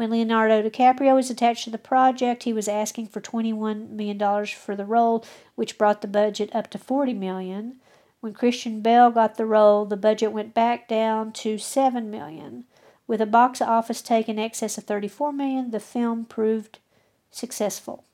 When 0.00 0.08
Leonardo 0.08 0.62
DiCaprio 0.62 1.14
was 1.14 1.28
attached 1.28 1.64
to 1.64 1.70
the 1.70 1.76
project, 1.76 2.44
he 2.44 2.54
was 2.54 2.68
asking 2.68 3.08
for 3.08 3.20
$21 3.20 3.90
million 3.90 4.46
for 4.46 4.74
the 4.74 4.86
role, 4.86 5.26
which 5.56 5.76
brought 5.76 6.00
the 6.00 6.08
budget 6.08 6.48
up 6.54 6.70
to 6.70 6.78
40 6.78 7.12
million. 7.12 7.80
When 8.20 8.32
Christian 8.32 8.80
Bale 8.80 9.10
got 9.10 9.34
the 9.34 9.44
role, 9.44 9.84
the 9.84 9.98
budget 9.98 10.32
went 10.32 10.54
back 10.54 10.88
down 10.88 11.32
to 11.32 11.58
7 11.58 12.10
million. 12.10 12.64
With 13.06 13.20
a 13.20 13.26
box 13.26 13.60
office 13.60 14.00
take 14.00 14.26
in 14.26 14.38
excess 14.38 14.78
of 14.78 14.84
34 14.84 15.34
million, 15.34 15.70
the 15.70 15.78
film 15.78 16.24
proved 16.24 16.78
successful. 17.30 18.04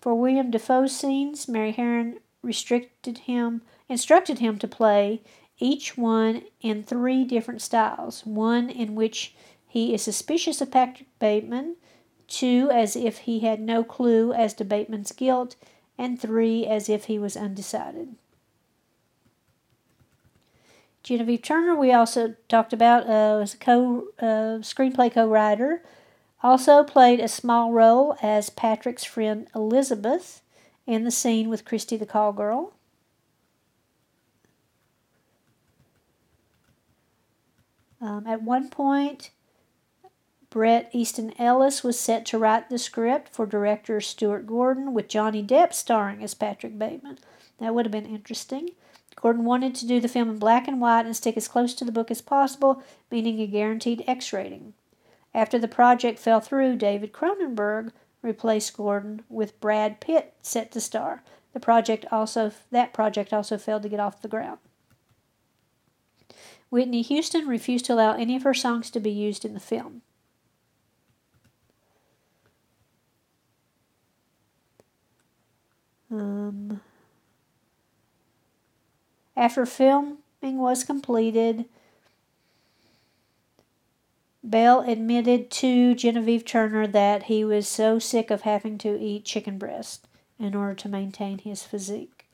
For 0.00 0.14
William 0.14 0.50
Dafoe's 0.50 0.96
scenes, 0.96 1.48
Mary 1.48 1.74
Harron 1.74 2.16
restricted 2.42 3.18
him, 3.18 3.60
instructed 3.90 4.38
him 4.38 4.58
to 4.58 4.66
play 4.66 5.20
each 5.58 5.98
one 5.98 6.44
in 6.62 6.82
three 6.82 7.24
different 7.24 7.60
styles. 7.60 8.24
One 8.24 8.70
in 8.70 8.94
which 8.94 9.34
he 9.70 9.94
is 9.94 10.02
suspicious 10.02 10.60
of 10.60 10.72
Patrick 10.72 11.06
Bateman, 11.20 11.76
two 12.26 12.68
as 12.72 12.96
if 12.96 13.18
he 13.18 13.38
had 13.38 13.60
no 13.60 13.84
clue 13.84 14.32
as 14.32 14.52
to 14.54 14.64
Bateman's 14.64 15.12
guilt, 15.12 15.54
and 15.96 16.20
three 16.20 16.66
as 16.66 16.88
if 16.88 17.04
he 17.04 17.20
was 17.20 17.36
undecided. 17.36 18.16
Genevieve 21.04 21.42
Turner, 21.42 21.76
we 21.76 21.92
also 21.92 22.34
talked 22.48 22.72
about, 22.72 23.04
uh, 23.04 23.38
was 23.38 23.54
a 23.54 23.58
co 23.58 24.08
uh, 24.18 24.58
screenplay 24.58 25.12
co-writer. 25.12 25.84
Also 26.42 26.82
played 26.82 27.20
a 27.20 27.28
small 27.28 27.70
role 27.70 28.16
as 28.20 28.50
Patrick's 28.50 29.04
friend 29.04 29.46
Elizabeth 29.54 30.42
in 30.84 31.04
the 31.04 31.12
scene 31.12 31.48
with 31.48 31.64
Christy 31.64 31.96
the 31.96 32.06
call 32.06 32.32
girl. 32.32 32.72
Um, 38.00 38.26
at 38.26 38.42
one 38.42 38.68
point, 38.68 39.30
Bret 40.50 40.90
Easton 40.92 41.32
Ellis 41.38 41.84
was 41.84 41.96
set 41.98 42.26
to 42.26 42.38
write 42.38 42.68
the 42.68 42.78
script 42.78 43.28
for 43.28 43.46
director 43.46 44.00
Stuart 44.00 44.48
Gordon, 44.48 44.92
with 44.92 45.06
Johnny 45.06 45.44
Depp 45.44 45.72
starring 45.72 46.24
as 46.24 46.34
Patrick 46.34 46.76
Bateman. 46.76 47.18
That 47.60 47.72
would 47.72 47.86
have 47.86 47.92
been 47.92 48.04
interesting. 48.04 48.70
Gordon 49.14 49.44
wanted 49.44 49.76
to 49.76 49.86
do 49.86 50.00
the 50.00 50.08
film 50.08 50.28
in 50.28 50.38
black 50.38 50.66
and 50.66 50.80
white 50.80 51.06
and 51.06 51.14
stick 51.14 51.36
as 51.36 51.46
close 51.46 51.72
to 51.74 51.84
the 51.84 51.92
book 51.92 52.10
as 52.10 52.20
possible, 52.20 52.82
meaning 53.12 53.40
a 53.40 53.46
guaranteed 53.46 54.02
X 54.08 54.32
rating. 54.32 54.74
After 55.32 55.56
the 55.56 55.68
project 55.68 56.18
fell 56.18 56.40
through, 56.40 56.76
David 56.76 57.12
Cronenberg 57.12 57.92
replaced 58.20 58.76
Gordon 58.76 59.22
with 59.28 59.60
Brad 59.60 60.00
Pitt 60.00 60.34
set 60.42 60.72
to 60.72 60.80
star. 60.80 61.22
The 61.52 61.60
project 61.60 62.06
also 62.10 62.50
that 62.72 62.92
project 62.92 63.32
also 63.32 63.56
failed 63.56 63.82
to 63.84 63.88
get 63.88 64.00
off 64.00 64.20
the 64.20 64.28
ground. 64.28 64.58
Whitney 66.70 67.02
Houston 67.02 67.46
refused 67.46 67.84
to 67.84 67.94
allow 67.94 68.14
any 68.14 68.34
of 68.34 68.42
her 68.42 68.54
songs 68.54 68.90
to 68.90 69.00
be 69.00 69.10
used 69.10 69.44
in 69.44 69.54
the 69.54 69.60
film. 69.60 70.02
Um, 76.10 76.80
after 79.36 79.64
filming 79.64 80.18
was 80.42 80.84
completed, 80.84 81.66
Bale 84.48 84.80
admitted 84.80 85.50
to 85.52 85.94
Genevieve 85.94 86.44
Turner 86.44 86.86
that 86.86 87.24
he 87.24 87.44
was 87.44 87.68
so 87.68 87.98
sick 87.98 88.30
of 88.30 88.42
having 88.42 88.78
to 88.78 88.98
eat 88.98 89.24
chicken 89.24 89.58
breast 89.58 90.08
in 90.38 90.54
order 90.54 90.74
to 90.74 90.88
maintain 90.88 91.38
his 91.38 91.62
physique. 91.62 92.26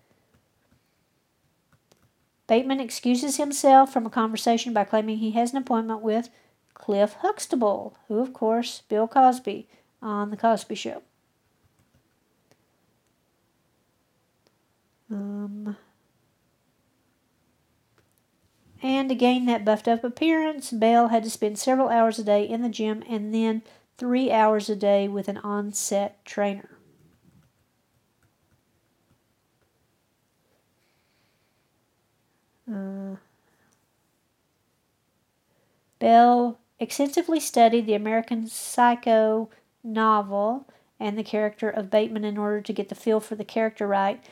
Bateman 2.46 2.78
excuses 2.78 3.36
himself 3.36 3.92
from 3.92 4.06
a 4.06 4.10
conversation 4.10 4.72
by 4.72 4.84
claiming 4.84 5.18
he 5.18 5.32
has 5.32 5.50
an 5.50 5.58
appointment 5.58 6.00
with 6.00 6.30
Cliff 6.74 7.14
Huxtable, 7.14 7.96
who, 8.06 8.20
of 8.20 8.32
course, 8.32 8.82
Bill 8.88 9.08
Cosby 9.08 9.66
on 10.00 10.30
The 10.30 10.36
Cosby 10.36 10.76
Show. 10.76 11.02
Um, 15.10 15.76
and 18.82 19.08
to 19.08 19.14
gain 19.14 19.46
that 19.46 19.64
buffed 19.64 19.88
up 19.88 20.04
appearance, 20.04 20.70
Bale 20.70 21.08
had 21.08 21.24
to 21.24 21.30
spend 21.30 21.58
several 21.58 21.88
hours 21.88 22.18
a 22.18 22.24
day 22.24 22.44
in 22.48 22.62
the 22.62 22.68
gym 22.68 23.02
and 23.08 23.32
then 23.34 23.62
three 23.96 24.30
hours 24.30 24.68
a 24.68 24.76
day 24.76 25.08
with 25.08 25.28
an 25.28 25.38
on 25.38 25.72
set 25.72 26.24
trainer. 26.24 26.70
Uh, 32.70 33.16
Bale 35.98 36.58
extensively 36.78 37.40
studied 37.40 37.86
the 37.86 37.94
American 37.94 38.46
Psycho 38.46 39.48
novel 39.82 40.66
and 40.98 41.16
the 41.16 41.24
character 41.24 41.70
of 41.70 41.90
Bateman 41.90 42.24
in 42.24 42.36
order 42.36 42.60
to 42.60 42.72
get 42.72 42.88
the 42.88 42.94
feel 42.94 43.20
for 43.20 43.34
the 43.34 43.44
character 43.44 43.86
right 43.86 44.22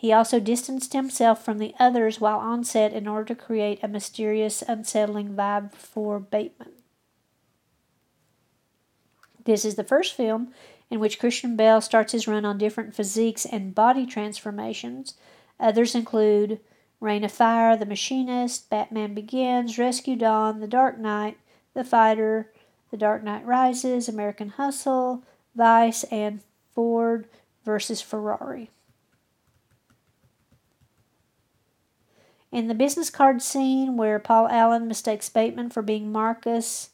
he 0.00 0.14
also 0.14 0.40
distanced 0.40 0.94
himself 0.94 1.44
from 1.44 1.58
the 1.58 1.74
others 1.78 2.18
while 2.18 2.38
on 2.38 2.64
set 2.64 2.90
in 2.94 3.06
order 3.06 3.26
to 3.26 3.34
create 3.34 3.78
a 3.82 3.86
mysterious, 3.86 4.62
unsettling 4.62 5.34
vibe 5.34 5.74
for 5.74 6.18
Bateman. 6.18 6.72
This 9.44 9.62
is 9.62 9.74
the 9.74 9.84
first 9.84 10.14
film 10.14 10.54
in 10.88 11.00
which 11.00 11.18
Christian 11.18 11.54
Bale 11.54 11.82
starts 11.82 12.12
his 12.12 12.26
run 12.26 12.46
on 12.46 12.56
different 12.56 12.94
physiques 12.94 13.44
and 13.44 13.74
body 13.74 14.06
transformations. 14.06 15.16
Others 15.60 15.94
include 15.94 16.60
Reign 16.98 17.22
of 17.22 17.30
Fire, 17.30 17.76
The 17.76 17.84
Machinist, 17.84 18.70
Batman 18.70 19.12
Begins, 19.12 19.76
Rescue 19.76 20.16
Dawn, 20.16 20.60
The 20.60 20.66
Dark 20.66 20.98
Knight, 20.98 21.36
The 21.74 21.84
Fighter, 21.84 22.50
The 22.90 22.96
Dark 22.96 23.22
Knight 23.22 23.44
Rises, 23.44 24.08
American 24.08 24.48
Hustle, 24.48 25.24
Vice, 25.54 26.04
and 26.04 26.40
Ford 26.72 27.28
versus 27.66 28.00
Ferrari. 28.00 28.70
In 32.52 32.66
the 32.66 32.74
business 32.74 33.10
card 33.10 33.42
scene 33.42 33.96
where 33.96 34.18
Paul 34.18 34.48
Allen 34.48 34.88
mistakes 34.88 35.28
Bateman 35.28 35.70
for 35.70 35.82
being 35.82 36.10
Marcus 36.10 36.90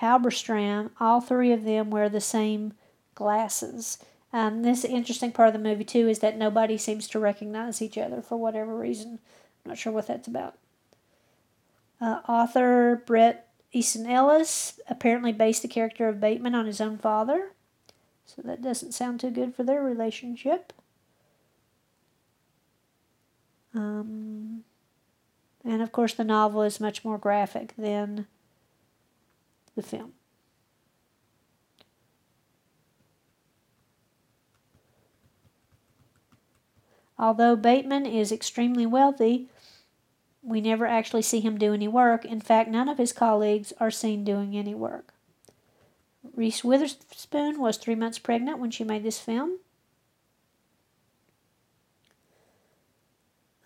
Halberstram, 0.00 0.90
all 1.00 1.20
three 1.20 1.52
of 1.52 1.64
them 1.64 1.90
wear 1.90 2.08
the 2.08 2.20
same 2.20 2.74
glasses. 3.14 3.98
Um, 4.32 4.62
this 4.62 4.84
interesting 4.84 5.32
part 5.32 5.48
of 5.48 5.54
the 5.54 5.68
movie 5.68 5.84
too 5.84 6.08
is 6.08 6.20
that 6.20 6.36
nobody 6.36 6.76
seems 6.76 7.08
to 7.08 7.18
recognize 7.18 7.82
each 7.82 7.98
other 7.98 8.22
for 8.22 8.36
whatever 8.36 8.76
reason. 8.76 9.18
I'm 9.64 9.70
not 9.70 9.78
sure 9.78 9.92
what 9.92 10.06
that's 10.06 10.28
about. 10.28 10.56
Uh, 12.00 12.20
author 12.28 13.02
Bret 13.06 13.48
Easton 13.72 14.06
Ellis 14.06 14.78
apparently 14.88 15.32
based 15.32 15.62
the 15.62 15.68
character 15.68 16.08
of 16.08 16.20
Bateman 16.20 16.54
on 16.54 16.66
his 16.66 16.80
own 16.80 16.98
father, 16.98 17.52
so 18.24 18.42
that 18.42 18.62
doesn't 18.62 18.92
sound 18.92 19.18
too 19.18 19.30
good 19.30 19.54
for 19.54 19.64
their 19.64 19.82
relationship. 19.82 20.72
Um, 23.74 24.64
and 25.66 25.82
of 25.82 25.90
course, 25.92 26.14
the 26.14 26.24
novel 26.24 26.62
is 26.62 26.80
much 26.80 27.04
more 27.04 27.18
graphic 27.18 27.74
than 27.76 28.26
the 29.74 29.82
film. 29.82 30.12
Although 37.18 37.56
Bateman 37.56 38.06
is 38.06 38.30
extremely 38.30 38.86
wealthy, 38.86 39.48
we 40.42 40.60
never 40.60 40.86
actually 40.86 41.22
see 41.22 41.40
him 41.40 41.58
do 41.58 41.74
any 41.74 41.88
work. 41.88 42.24
In 42.24 42.40
fact, 42.40 42.70
none 42.70 42.88
of 42.88 42.98
his 42.98 43.12
colleagues 43.12 43.72
are 43.80 43.90
seen 43.90 44.22
doing 44.22 44.56
any 44.56 44.74
work. 44.74 45.14
Reese 46.34 46.62
Witherspoon 46.62 47.58
was 47.58 47.76
three 47.76 47.94
months 47.94 48.18
pregnant 48.18 48.58
when 48.58 48.70
she 48.70 48.84
made 48.84 49.02
this 49.02 49.18
film. 49.18 49.58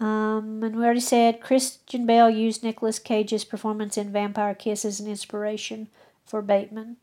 Um, 0.01 0.63
and 0.63 0.77
we 0.77 0.85
already 0.85 1.01
said 1.01 1.43
Christian 1.43 2.07
Bale 2.07 2.31
used 2.31 2.65
Nicolas 2.65 2.99
Cage's 2.99 3.45
performance 3.45 3.99
in 3.99 4.11
Vampire 4.11 4.55
Kiss 4.55 4.87
as 4.87 4.99
an 4.99 5.07
inspiration 5.07 5.89
for 6.25 6.41
Bateman. 6.41 6.97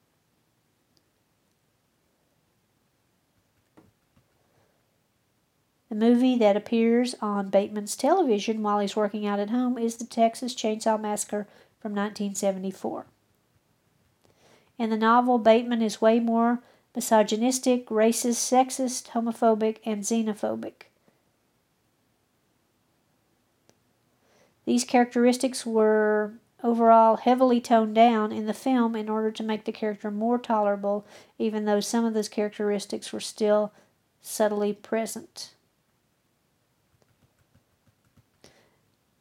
The 5.90 5.96
movie 5.96 6.38
that 6.40 6.58
appears 6.58 7.16
on 7.22 7.50
Bateman's 7.50 7.96
television 7.96 8.62
while 8.62 8.80
he's 8.80 8.96
working 8.96 9.26
out 9.26 9.40
at 9.40 9.52
home 9.52 9.78
is 9.78 9.98
the 9.98 10.06
Texas 10.06 10.54
Chainsaw 10.54 11.00
Massacre 11.00 11.48
from 11.80 11.94
1974. 11.94 13.06
In 14.80 14.90
the 14.90 14.98
novel, 14.98 15.38
Bateman 15.38 15.82
is 15.82 16.02
way 16.02 16.20
more 16.20 16.62
misogynistic, 16.96 17.88
racist, 17.88 18.42
sexist, 18.52 19.10
homophobic, 19.10 19.78
and 19.86 20.04
xenophobic. 20.04 20.87
These 24.68 24.84
characteristics 24.84 25.66
were 25.66 26.34
overall 26.62 27.16
heavily 27.16 27.62
toned 27.62 27.96
down 27.96 28.34
in 28.34 28.48
the 28.48 28.54
film 28.54 28.98
in 28.98 29.08
order 29.08 29.32
to 29.32 29.42
make 29.42 29.64
the 29.64 29.72
character 29.72 30.12
more 30.12 30.38
tolerable, 30.38 31.08
even 31.40 31.64
though 31.64 31.80
some 31.80 32.04
of 32.04 32.14
those 32.14 32.28
characteristics 32.28 33.14
were 33.14 33.22
still 33.22 33.72
subtly 34.22 34.74
present. 34.74 35.54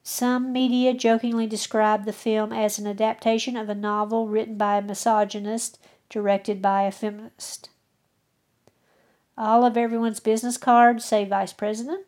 Some 0.03 0.53
media 0.53 0.93
jokingly 0.93 1.47
described 1.47 2.07
the 2.07 2.13
film 2.13 2.53
as 2.53 2.81
an 2.81 2.89
adaptation 2.89 3.57
of 3.57 3.69
a 3.69 3.75
novel 3.77 4.27
written 4.27 4.59
by 4.59 4.79
a 4.79 4.83
misogynist, 4.83 5.79
directed 6.09 6.61
by 6.61 6.83
a 6.83 6.91
feminist. 6.91 7.69
All 9.39 9.65
of 9.65 9.77
everyone's 9.77 10.19
business 10.19 10.57
cards 10.57 11.05
say 11.05 11.25
vice 11.25 11.53
president. 11.53 12.06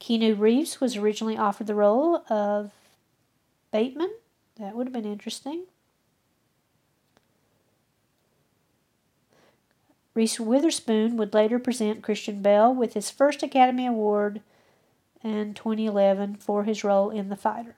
Keanu 0.00 0.38
Reeves 0.38 0.80
was 0.80 0.96
originally 0.96 1.36
offered 1.36 1.66
the 1.66 1.74
role 1.74 2.22
of 2.28 2.72
Bateman. 3.72 4.12
That 4.58 4.74
would 4.74 4.86
have 4.86 4.94
been 4.94 5.04
interesting. 5.04 5.64
Reese 10.14 10.40
Witherspoon 10.40 11.16
would 11.18 11.34
later 11.34 11.58
present 11.58 12.02
Christian 12.02 12.40
Bale 12.40 12.74
with 12.74 12.94
his 12.94 13.10
first 13.10 13.42
Academy 13.42 13.86
Award 13.86 14.40
in 15.22 15.52
2011 15.52 16.36
for 16.36 16.64
his 16.64 16.82
role 16.82 17.10
in 17.10 17.28
The 17.28 17.36
Fighter. 17.36 17.76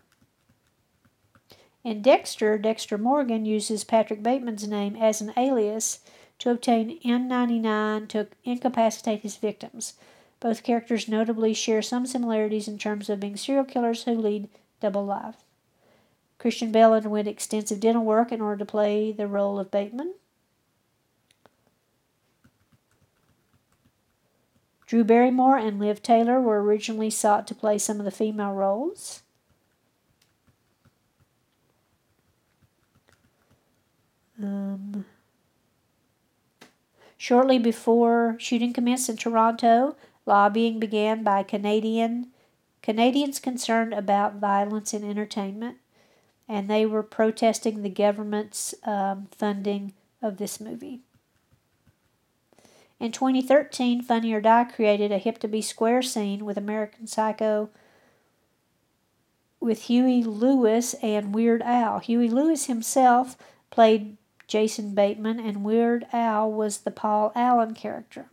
In 1.82 2.02
Dexter, 2.02 2.58
Dexter 2.58 2.98
Morgan 2.98 3.44
uses 3.44 3.82
Patrick 3.82 4.22
Bateman's 4.22 4.68
name 4.68 4.94
as 4.94 5.20
an 5.20 5.32
alias 5.36 6.00
to 6.38 6.50
obtain 6.50 7.00
M99 7.00 8.08
to 8.08 8.28
incapacitate 8.44 9.22
his 9.22 9.36
victims. 9.36 9.94
Both 10.40 10.62
characters 10.62 11.08
notably 11.08 11.52
share 11.52 11.82
some 11.82 12.06
similarities 12.06 12.68
in 12.68 12.78
terms 12.78 13.10
of 13.10 13.20
being 13.20 13.36
serial 13.36 13.64
killers 13.64 14.04
who 14.04 14.12
lead 14.12 14.48
double 14.80 15.04
lives. 15.04 15.38
Christian 16.38 16.70
Bale 16.70 16.92
underwent 16.92 17.26
extensive 17.26 17.80
dental 17.80 18.04
work 18.04 18.30
in 18.30 18.40
order 18.40 18.58
to 18.58 18.64
play 18.64 19.10
the 19.10 19.26
role 19.26 19.58
of 19.58 19.70
Bateman. 19.72 20.14
Drew 24.86 25.04
Barrymore 25.04 25.58
and 25.58 25.78
Liv 25.78 26.02
Taylor 26.02 26.40
were 26.40 26.62
originally 26.62 27.10
sought 27.10 27.46
to 27.48 27.54
play 27.54 27.76
some 27.76 27.98
of 27.98 28.04
the 28.04 28.10
female 28.10 28.52
roles. 28.52 29.22
Um, 34.40 35.04
shortly 37.18 37.58
before 37.58 38.36
shooting 38.38 38.72
commenced 38.72 39.10
in 39.10 39.16
Toronto, 39.16 39.96
lobbying 40.28 40.78
began 40.78 41.24
by 41.24 41.42
Canadian 41.42 42.28
Canadians 42.82 43.40
concerned 43.40 43.92
about 43.92 44.36
violence 44.36 44.94
in 44.94 45.02
entertainment, 45.02 45.78
and 46.48 46.70
they 46.70 46.86
were 46.86 47.02
protesting 47.02 47.82
the 47.82 47.90
government's 47.90 48.74
um, 48.84 49.26
funding 49.36 49.94
of 50.22 50.36
this 50.36 50.60
movie. 50.60 51.00
In 53.00 53.12
2013, 53.12 54.02
Funny 54.02 54.32
or 54.32 54.40
Die 54.40 54.64
created 54.64 55.10
a 55.10 55.18
hip 55.18 55.38
to 55.38 55.48
be 55.48 55.60
square 55.60 56.02
scene 56.02 56.44
with 56.44 56.56
American 56.56 57.06
Psycho 57.06 57.70
with 59.60 59.82
Huey 59.82 60.22
Lewis 60.22 60.94
and 61.02 61.34
Weird 61.34 61.62
Al. 61.62 61.98
Huey 61.98 62.28
Lewis 62.28 62.66
himself 62.66 63.36
played 63.70 64.16
Jason 64.46 64.94
Bateman, 64.94 65.38
and 65.38 65.64
Weird 65.64 66.06
Al 66.12 66.50
was 66.50 66.78
the 66.78 66.90
Paul 66.90 67.32
Allen 67.34 67.74
character. 67.74 68.30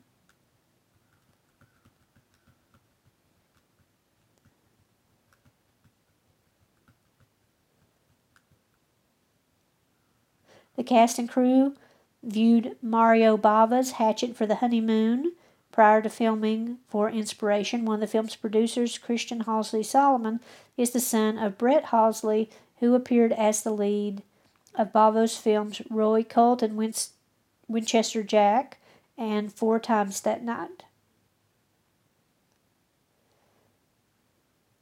The 10.76 10.84
cast 10.84 11.20
and 11.20 11.30
crew 11.30 11.76
viewed 12.24 12.76
Mario 12.82 13.38
Bava's 13.38 13.92
Hatchet 13.92 14.36
for 14.36 14.46
the 14.46 14.56
Honeymoon 14.56 15.34
prior 15.72 16.02
to 16.02 16.10
filming 16.10 16.78
for 16.88 17.10
inspiration. 17.10 17.86
One 17.86 17.96
of 17.96 18.02
the 18.02 18.08
film's 18.08 18.36
producers, 18.36 18.98
Christian 18.98 19.42
Halsey 19.42 19.84
Solomon, 19.84 20.40
is 20.78 20.92
the 20.92 21.00
son 21.00 21.38
of 21.38 21.58
Brett 21.58 21.86
Halsey, 21.86 22.50
who 22.80 22.96
appeared 22.96 23.32
as 23.34 23.62
the 23.62 23.72
lead 23.72 24.24
of 24.74 24.94
Bava's 24.94 25.38
films 25.38 25.82
Roy 25.90 26.24
Colt 26.24 26.62
and 26.62 26.78
Win- 26.78 26.94
Winchester 27.68 28.24
Jack 28.24 28.78
and 29.18 29.52
Four 29.52 29.80
Times 29.80 30.22
That 30.22 30.44
Night. 30.44 30.84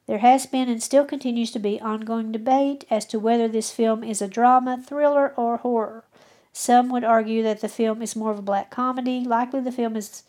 There 0.06 0.20
has 0.20 0.46
been 0.46 0.70
and 0.70 0.84
still 0.84 1.06
continues 1.06 1.52
to 1.52 1.60
be 1.60 1.80
ongoing 1.80 2.32
debate 2.32 2.86
as 2.90 3.06
to 3.06 3.20
whether 3.20 3.48
this 3.48 3.72
film 3.72 4.04
is 4.04 4.22
a 4.22 4.28
drama, 4.28 4.82
thriller, 4.86 5.34
or 5.38 5.58
horror. 5.58 6.04
Some 6.52 6.90
would 6.90 7.04
argue 7.04 7.42
that 7.44 7.62
the 7.62 7.70
film 7.70 8.02
is 8.02 8.16
more 8.16 8.32
of 8.32 8.40
a 8.40 8.44
black 8.44 8.70
comedy. 8.70 9.22
Likely 9.22 9.62
the 9.62 9.72
film 9.72 9.96
is 9.96 10.24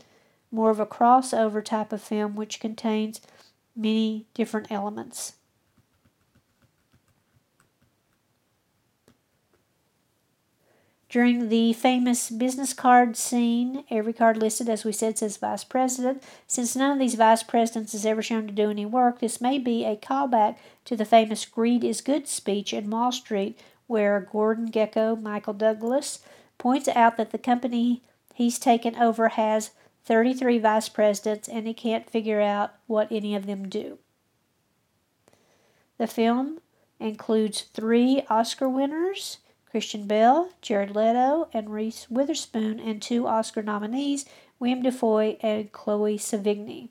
more 0.51 0.71
of 0.71 0.81
a 0.81 0.87
crossover 0.87 1.63
type 1.63 1.93
of 1.93 2.01
film 2.01 2.37
which 2.37 2.61
contains 2.61 3.21
many 3.77 4.27
different 4.33 4.71
elements. 4.71 5.35
During 11.15 11.49
the 11.49 11.73
famous 11.75 12.29
business 12.29 12.73
card 12.73 13.17
scene, 13.17 13.85
every 13.89 14.13
card 14.13 14.37
listed, 14.37 14.69
as 14.69 14.85
we 14.85 14.91
said, 14.91 15.17
says 15.17 15.37
Vice 15.37 15.63
President. 15.63 16.21
Since 16.49 16.75
none 16.75 16.91
of 16.91 16.99
these 16.99 17.15
Vice 17.15 17.45
Presidents 17.45 17.95
is 17.95 18.05
ever 18.05 18.21
shown 18.21 18.49
to 18.49 18.53
do 18.53 18.69
any 18.69 18.85
work, 18.85 19.21
this 19.21 19.41
may 19.41 19.61
be 19.61 19.85
a 19.85 19.95
callback 19.95 20.57
to 20.87 20.97
the 20.97 21.05
famous 21.05 21.45
Greed 21.47 21.85
is 21.85 22.01
Good 22.01 22.27
speech 22.27 22.73
in 22.73 22.91
Wall 22.91 23.13
Street, 23.13 23.57
where 23.87 24.29
Gordon 24.33 24.73
Gekko 24.73 25.23
Michael 25.23 25.55
Douglas, 25.55 26.19
points 26.59 26.89
out 26.89 27.17
that 27.17 27.31
the 27.31 27.39
company 27.39 28.03
he's 28.35 28.59
taken 28.59 28.97
over 28.97 29.29
has 29.29 29.71
33 30.07 30.59
vice 30.59 30.89
presidents 30.89 31.47
and 31.47 31.69
he 31.69 31.75
can't 31.75 32.11
figure 32.11 32.41
out 32.41 32.75
what 32.89 33.13
any 33.13 33.37
of 33.37 33.47
them 33.47 33.69
do. 33.69 33.99
The 35.97 36.09
film 36.09 36.59
includes 36.99 37.61
three 37.73 38.25
Oscar 38.29 38.69
winners 38.69 39.39
Christian 39.75 40.07
Bale, 40.07 40.51
Jared 40.63 40.95
Leto, 40.95 41.49
and 41.53 41.69
Reese 41.69 42.09
Witherspoon, 42.09 42.79
and 42.79 43.03
two 43.03 43.27
Oscar 43.27 43.61
nominees, 43.61 44.25
William 44.61 44.85
Dafoe 44.85 45.37
and 45.41 45.73
Chloe 45.73 46.17
Sevigny. 46.17 46.91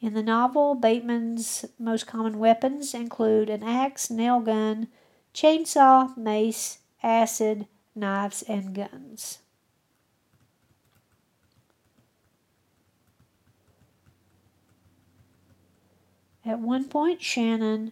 In 0.00 0.14
the 0.14 0.22
novel, 0.22 0.76
Bateman's 0.76 1.64
most 1.76 2.06
common 2.06 2.38
weapons 2.38 2.94
include 2.94 3.50
an 3.50 3.64
axe, 3.64 4.10
nail 4.10 4.38
gun, 4.38 4.86
chainsaw, 5.34 6.16
mace, 6.16 6.78
acid, 7.02 7.66
knives, 7.96 8.42
and 8.42 8.76
guns. 8.76 9.40
At 16.46 16.60
one 16.60 16.84
point, 16.84 17.18
Shannen 17.18 17.90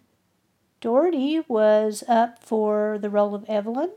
Doherty 0.83 1.39
was 1.47 2.03
up 2.09 2.43
for 2.43 2.97
the 2.99 3.09
role 3.09 3.33
of 3.33 3.45
Evelyn. 3.47 3.91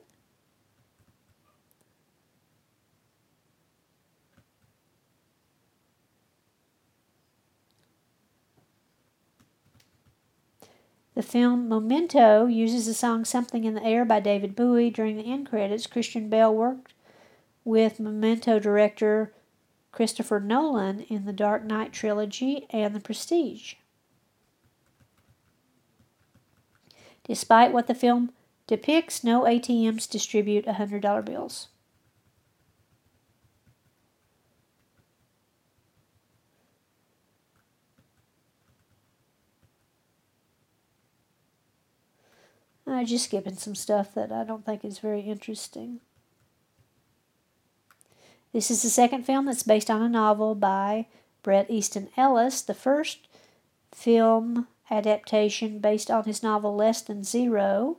The 11.16 11.24
film 11.24 11.68
Memento 11.68 12.46
uses 12.46 12.86
the 12.86 12.94
song 12.94 13.24
Something 13.24 13.64
in 13.64 13.74
the 13.74 13.82
Air 13.82 14.04
by 14.04 14.20
David 14.20 14.54
Bowie 14.54 14.90
during 14.90 15.16
the 15.16 15.24
end 15.24 15.50
credits. 15.50 15.88
Christian 15.88 16.28
Bale 16.28 16.54
worked 16.54 16.94
with 17.64 17.98
Memento 17.98 18.60
director 18.60 19.32
Christopher 19.90 20.38
Nolan 20.38 21.00
in 21.00 21.24
the 21.24 21.32
Dark 21.32 21.64
Knight 21.64 21.92
trilogy 21.92 22.68
and 22.70 22.94
The 22.94 23.00
Prestige. 23.00 23.74
Despite 27.26 27.72
what 27.72 27.88
the 27.88 27.94
film 27.94 28.30
depicts, 28.66 29.24
no 29.24 29.42
ATMs 29.42 30.08
distribute 30.08 30.66
$100 30.66 31.24
bills. 31.24 31.68
I'm 42.86 43.04
just 43.04 43.24
skipping 43.24 43.56
some 43.56 43.74
stuff 43.74 44.14
that 44.14 44.30
I 44.30 44.44
don't 44.44 44.64
think 44.64 44.84
is 44.84 45.00
very 45.00 45.22
interesting. 45.22 46.00
This 48.52 48.70
is 48.70 48.82
the 48.82 48.88
second 48.88 49.24
film 49.24 49.46
that's 49.46 49.64
based 49.64 49.90
on 49.90 50.00
a 50.00 50.08
novel 50.08 50.54
by 50.54 51.08
Bret 51.42 51.68
Easton 51.68 52.08
Ellis. 52.16 52.62
The 52.62 52.74
first 52.74 53.26
film 53.92 54.68
adaptation 54.90 55.78
based 55.78 56.10
on 56.10 56.24
his 56.24 56.42
novel 56.42 56.74
Less 56.74 57.02
Than 57.02 57.24
Zero. 57.24 57.98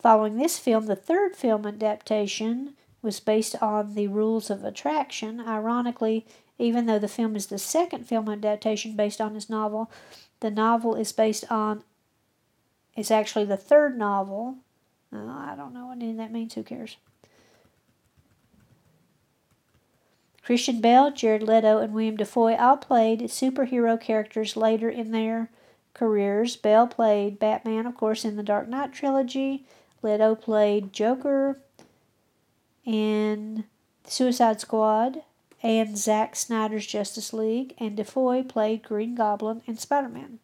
Following 0.00 0.36
this 0.36 0.58
film, 0.58 0.86
the 0.86 0.96
third 0.96 1.36
film 1.36 1.66
adaptation 1.66 2.74
was 3.02 3.20
based 3.20 3.60
on 3.62 3.94
The 3.94 4.08
Rules 4.08 4.50
of 4.50 4.64
Attraction. 4.64 5.40
Ironically, 5.40 6.26
even 6.58 6.86
though 6.86 6.98
the 6.98 7.08
film 7.08 7.36
is 7.36 7.46
the 7.46 7.58
second 7.58 8.06
film 8.06 8.28
adaptation 8.28 8.96
based 8.96 9.20
on 9.20 9.34
his 9.34 9.50
novel, 9.50 9.90
the 10.40 10.50
novel 10.50 10.94
is 10.94 11.12
based 11.12 11.44
on 11.50 11.82
it's 12.94 13.10
actually 13.10 13.44
the 13.44 13.56
third 13.56 13.96
novel. 13.96 14.56
Uh, 15.12 15.18
I 15.18 15.54
don't 15.56 15.72
know 15.72 15.86
what 15.86 15.96
any 15.96 16.10
of 16.10 16.16
that 16.18 16.32
means. 16.32 16.54
Who 16.54 16.62
cares? 16.62 16.96
Christian 20.44 20.80
Bale, 20.80 21.10
Jared 21.12 21.42
Leto, 21.42 21.78
and 21.78 21.94
William 21.94 22.16
Dafoe 22.16 22.56
all 22.56 22.76
played 22.76 23.20
superhero 23.22 24.00
characters 24.00 24.56
later 24.56 24.90
in 24.90 25.12
their 25.12 25.50
careers. 25.94 26.56
Bale 26.56 26.86
played 26.86 27.38
Batman, 27.38 27.86
of 27.86 27.96
course, 27.96 28.24
in 28.24 28.36
the 28.36 28.42
Dark 28.42 28.68
Knight 28.68 28.92
trilogy. 28.92 29.64
Leto 30.02 30.34
played 30.34 30.92
Joker 30.92 31.58
in 32.84 33.64
Suicide 34.04 34.60
Squad 34.60 35.22
and 35.62 35.96
Zack 35.96 36.34
Snyder's 36.34 36.86
Justice 36.86 37.32
League, 37.32 37.74
and 37.78 37.96
Dafoe 37.96 38.42
played 38.42 38.82
Green 38.82 39.14
Goblin 39.14 39.62
in 39.66 39.76
Spider 39.78 40.08
Man. 40.08 40.40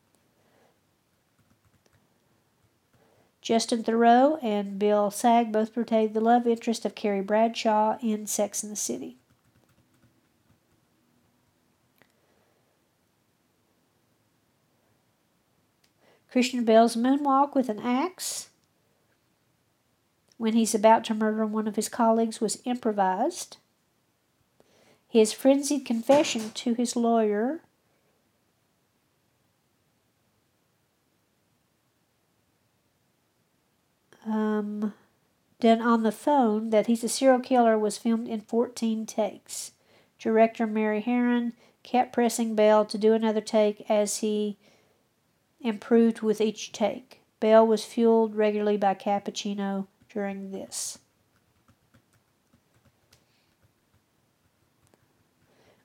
Justin 3.42 3.82
Theroux 3.82 4.38
and 4.42 4.78
Bill 4.78 5.10
Sage 5.10 5.50
both 5.50 5.74
portrayed 5.74 6.14
the 6.14 6.20
love 6.20 6.46
interest 6.46 6.84
of 6.84 6.94
Carrie 6.94 7.20
Bradshaw 7.20 7.96
in 8.02 8.26
Sex 8.26 8.62
and 8.62 8.70
the 8.70 8.76
City. 8.76 9.17
Christian 16.38 16.62
Bale's 16.62 16.94
moonwalk 16.94 17.56
with 17.56 17.68
an 17.68 17.80
axe 17.80 18.50
when 20.36 20.52
he's 20.52 20.72
about 20.72 21.02
to 21.06 21.12
murder 21.12 21.44
one 21.44 21.66
of 21.66 21.74
his 21.74 21.88
colleagues 21.88 22.40
was 22.40 22.62
improvised. 22.64 23.56
His 25.08 25.32
frenzied 25.32 25.84
confession 25.84 26.52
to 26.54 26.74
his 26.74 26.94
lawyer 26.94 27.62
um, 34.24 34.94
done 35.58 35.82
on 35.82 36.04
the 36.04 36.12
phone 36.12 36.70
that 36.70 36.86
he's 36.86 37.02
a 37.02 37.08
serial 37.08 37.40
killer 37.40 37.76
was 37.76 37.98
filmed 37.98 38.28
in 38.28 38.42
14 38.42 39.06
takes. 39.06 39.72
Director 40.20 40.68
Mary 40.68 41.02
Harron 41.02 41.54
kept 41.82 42.12
pressing 42.12 42.54
Bale 42.54 42.84
to 42.84 42.96
do 42.96 43.12
another 43.12 43.40
take 43.40 43.84
as 43.90 44.18
he 44.18 44.56
improved 45.60 46.22
with 46.22 46.40
each 46.40 46.72
take. 46.72 47.20
Bale 47.40 47.66
was 47.66 47.84
fueled 47.84 48.34
regularly 48.34 48.76
by 48.76 48.94
cappuccino 48.94 49.86
during 50.08 50.50
this. 50.50 50.98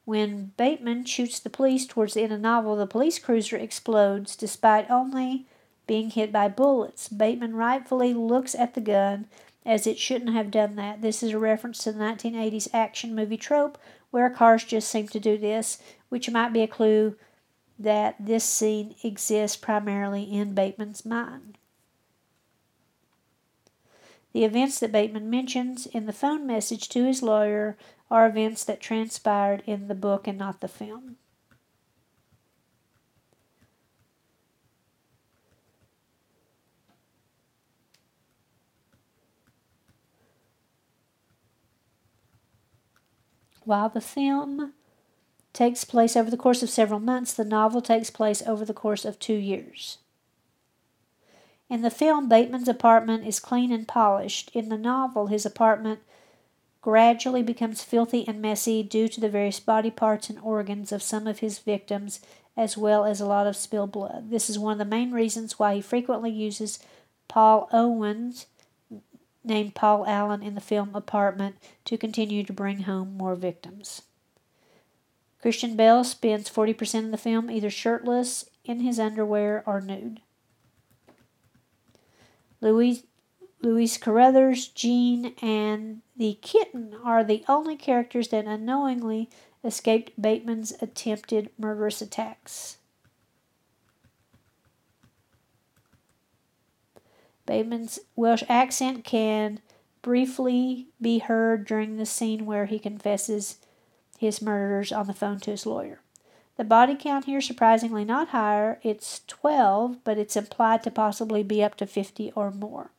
When 0.05 0.51
Bateman 0.57 1.05
shoots 1.05 1.39
the 1.39 1.49
police 1.49 1.85
towards 1.85 2.13
the 2.13 2.23
end 2.23 2.33
of 2.33 2.39
the 2.39 2.43
novel, 2.43 2.75
the 2.75 2.85
police 2.85 3.19
cruiser 3.19 3.55
explodes 3.55 4.35
despite 4.35 4.89
only 4.89 5.45
being 5.87 6.09
hit 6.09 6.31
by 6.31 6.49
bullets. 6.49 7.07
Bateman 7.07 7.55
rightfully 7.55 8.13
looks 8.13 8.53
at 8.55 8.73
the 8.73 8.81
gun 8.81 9.27
as 9.65 9.87
it 9.87 9.97
shouldn't 9.97 10.33
have 10.33 10.51
done 10.51 10.75
that. 10.75 11.01
This 11.01 11.23
is 11.23 11.31
a 11.31 11.39
reference 11.39 11.83
to 11.83 11.93
the 11.93 12.03
1980s 12.03 12.67
action 12.73 13.15
movie 13.15 13.37
trope 13.37 13.77
where 14.11 14.29
cars 14.29 14.63
just 14.65 14.89
seem 14.89 15.07
to 15.07 15.19
do 15.19 15.37
this, 15.37 15.79
which 16.09 16.29
might 16.29 16.51
be 16.51 16.61
a 16.61 16.67
clue 16.67 17.15
that 17.79 18.15
this 18.19 18.43
scene 18.43 18.95
exists 19.03 19.57
primarily 19.57 20.23
in 20.23 20.53
Bateman's 20.53 21.05
mind. 21.05 21.57
The 24.33 24.43
events 24.43 24.79
that 24.79 24.91
Bateman 24.91 25.29
mentions 25.29 25.85
in 25.85 26.05
the 26.05 26.13
phone 26.13 26.47
message 26.47 26.89
to 26.89 27.05
his 27.05 27.21
lawyer 27.21 27.77
are 28.09 28.27
events 28.27 28.63
that 28.63 28.81
transpired 28.81 29.63
in 29.67 29.87
the 29.87 29.95
book 29.95 30.27
and 30.27 30.37
not 30.37 30.59
the 30.59 30.67
film. 30.67 31.17
While 43.65 43.89
the 43.89 44.01
film 44.01 44.73
takes 45.53 45.85
place 45.85 46.15
over 46.15 46.29
the 46.29 46.37
course 46.37 46.63
of 46.63 46.69
several 46.69 46.99
months, 46.99 47.33
the 47.33 47.45
novel 47.45 47.81
takes 47.81 48.09
place 48.09 48.41
over 48.45 48.65
the 48.65 48.73
course 48.73 49.05
of 49.05 49.19
two 49.19 49.35
years. 49.35 49.99
In 51.69 51.81
the 51.81 51.89
film, 51.89 52.27
Bateman's 52.27 52.67
apartment 52.67 53.25
is 53.25 53.39
clean 53.39 53.71
and 53.71 53.87
polished. 53.87 54.51
In 54.53 54.69
the 54.69 54.77
novel, 54.77 55.27
his 55.27 55.45
apartment 55.45 56.01
gradually 56.81 57.41
becomes 57.41 57.83
filthy 57.83 58.27
and 58.27 58.41
messy 58.41 58.83
due 58.83 59.07
to 59.07 59.21
the 59.21 59.29
various 59.29 59.59
body 59.59 59.89
parts 59.89 60.29
and 60.29 60.39
organs 60.39 60.91
of 60.91 61.01
some 61.01 61.25
of 61.27 61.39
his 61.39 61.59
victims, 61.59 62.19
as 62.57 62.77
well 62.77 63.05
as 63.05 63.21
a 63.21 63.25
lot 63.25 63.47
of 63.47 63.55
spilled 63.55 63.91
blood. 63.91 64.29
This 64.29 64.49
is 64.49 64.59
one 64.59 64.73
of 64.73 64.77
the 64.79 64.85
main 64.85 65.11
reasons 65.11 65.57
why 65.57 65.75
he 65.75 65.81
frequently 65.81 66.29
uses 66.29 66.79
Paul 67.27 67.69
Owens, 67.71 68.47
named 69.43 69.75
Paul 69.75 70.05
Allen 70.05 70.43
in 70.43 70.55
the 70.55 70.61
film 70.61 70.91
Apartment, 70.93 71.55
to 71.85 71.97
continue 71.97 72.43
to 72.43 72.53
bring 72.53 72.81
home 72.81 73.17
more 73.17 73.35
victims. 73.35 74.03
Christian 75.43 75.75
Bale 75.75 76.05
spends 76.05 76.49
40% 76.49 77.03
of 77.03 77.11
the 77.11 77.17
film 77.17 77.51
either 77.51 77.69
shirtless, 77.69 78.45
in 78.63 78.79
his 78.79 78.97
underwear, 78.97 79.61
or 79.65 79.81
nude. 79.81 80.21
Louise 82.61 83.03
Louise 83.61 83.97
Carruthers, 83.97 84.69
Jean, 84.69 85.33
and 85.41 86.01
the 86.15 86.39
kitten 86.41 86.95
are 87.03 87.25
the 87.25 87.43
only 87.49 87.75
characters 87.75 88.29
that 88.29 88.45
unknowingly 88.45 89.29
escaped 89.65 90.13
Bateman's 90.21 90.71
attempted 90.81 91.49
murderous 91.57 92.01
attacks. 92.01 92.77
Bateman's 97.45 97.99
Welsh 98.15 98.43
accent 98.47 99.03
can 99.03 99.59
briefly 100.01 100.87
be 101.01 101.19
heard 101.19 101.67
during 101.67 101.97
the 101.97 102.05
scene 102.05 102.45
where 102.45 102.65
he 102.65 102.79
confesses 102.79 103.57
his 104.23 104.41
murders 104.41 104.91
on 104.91 105.07
the 105.07 105.13
phone 105.13 105.39
to 105.41 105.51
his 105.51 105.65
lawyer. 105.65 105.99
The 106.55 106.63
body 106.63 106.95
count 106.95 107.25
here 107.25 107.41
surprisingly 107.41 108.05
not 108.05 108.29
higher. 108.29 108.79
It's 108.83 109.21
12, 109.27 110.03
but 110.03 110.17
it's 110.17 110.35
implied 110.35 110.83
to 110.83 110.91
possibly 110.91 111.43
be 111.43 111.63
up 111.63 111.75
to 111.75 111.87
50 111.87 112.31
or 112.35 112.51
more. 112.51 112.91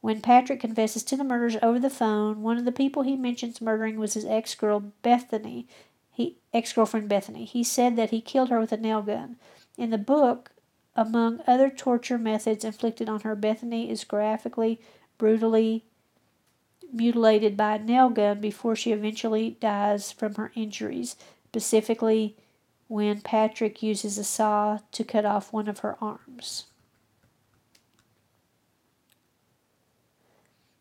When 0.00 0.20
Patrick 0.20 0.60
confesses 0.60 1.02
to 1.04 1.16
the 1.16 1.24
murders 1.24 1.56
over 1.62 1.78
the 1.78 1.90
phone, 1.90 2.42
one 2.42 2.58
of 2.58 2.64
the 2.64 2.72
people 2.72 3.02
he 3.02 3.16
mentions 3.16 3.60
murdering 3.60 3.98
was 3.98 4.14
his 4.14 4.24
ex 4.24 4.54
girl 4.54 4.92
Bethany, 5.02 5.66
he 6.10 6.36
ex 6.52 6.72
girlfriend 6.72 7.08
Bethany. 7.08 7.44
He 7.44 7.62
said 7.62 7.96
that 7.96 8.10
he 8.10 8.20
killed 8.20 8.50
her 8.50 8.60
with 8.60 8.72
a 8.72 8.76
nail 8.76 9.02
gun. 9.02 9.36
In 9.76 9.90
the 9.90 9.98
book, 9.98 10.50
among 10.96 11.40
other 11.46 11.70
torture 11.70 12.18
methods 12.18 12.64
inflicted 12.64 13.08
on 13.08 13.20
her, 13.20 13.34
Bethany 13.34 13.90
is 13.90 14.04
graphically, 14.04 14.80
brutally 15.18 15.84
mutilated 16.92 17.56
by 17.56 17.76
a 17.76 17.78
nail 17.78 18.08
gun 18.10 18.40
before 18.40 18.76
she 18.76 18.92
eventually 18.92 19.56
dies 19.60 20.12
from 20.12 20.34
her 20.34 20.52
injuries, 20.54 21.16
specifically 21.48 22.36
when 22.88 23.20
Patrick 23.20 23.82
uses 23.82 24.18
a 24.18 24.24
saw 24.24 24.78
to 24.92 25.04
cut 25.04 25.24
off 25.24 25.52
one 25.52 25.68
of 25.68 25.80
her 25.80 25.96
arms. 26.00 26.66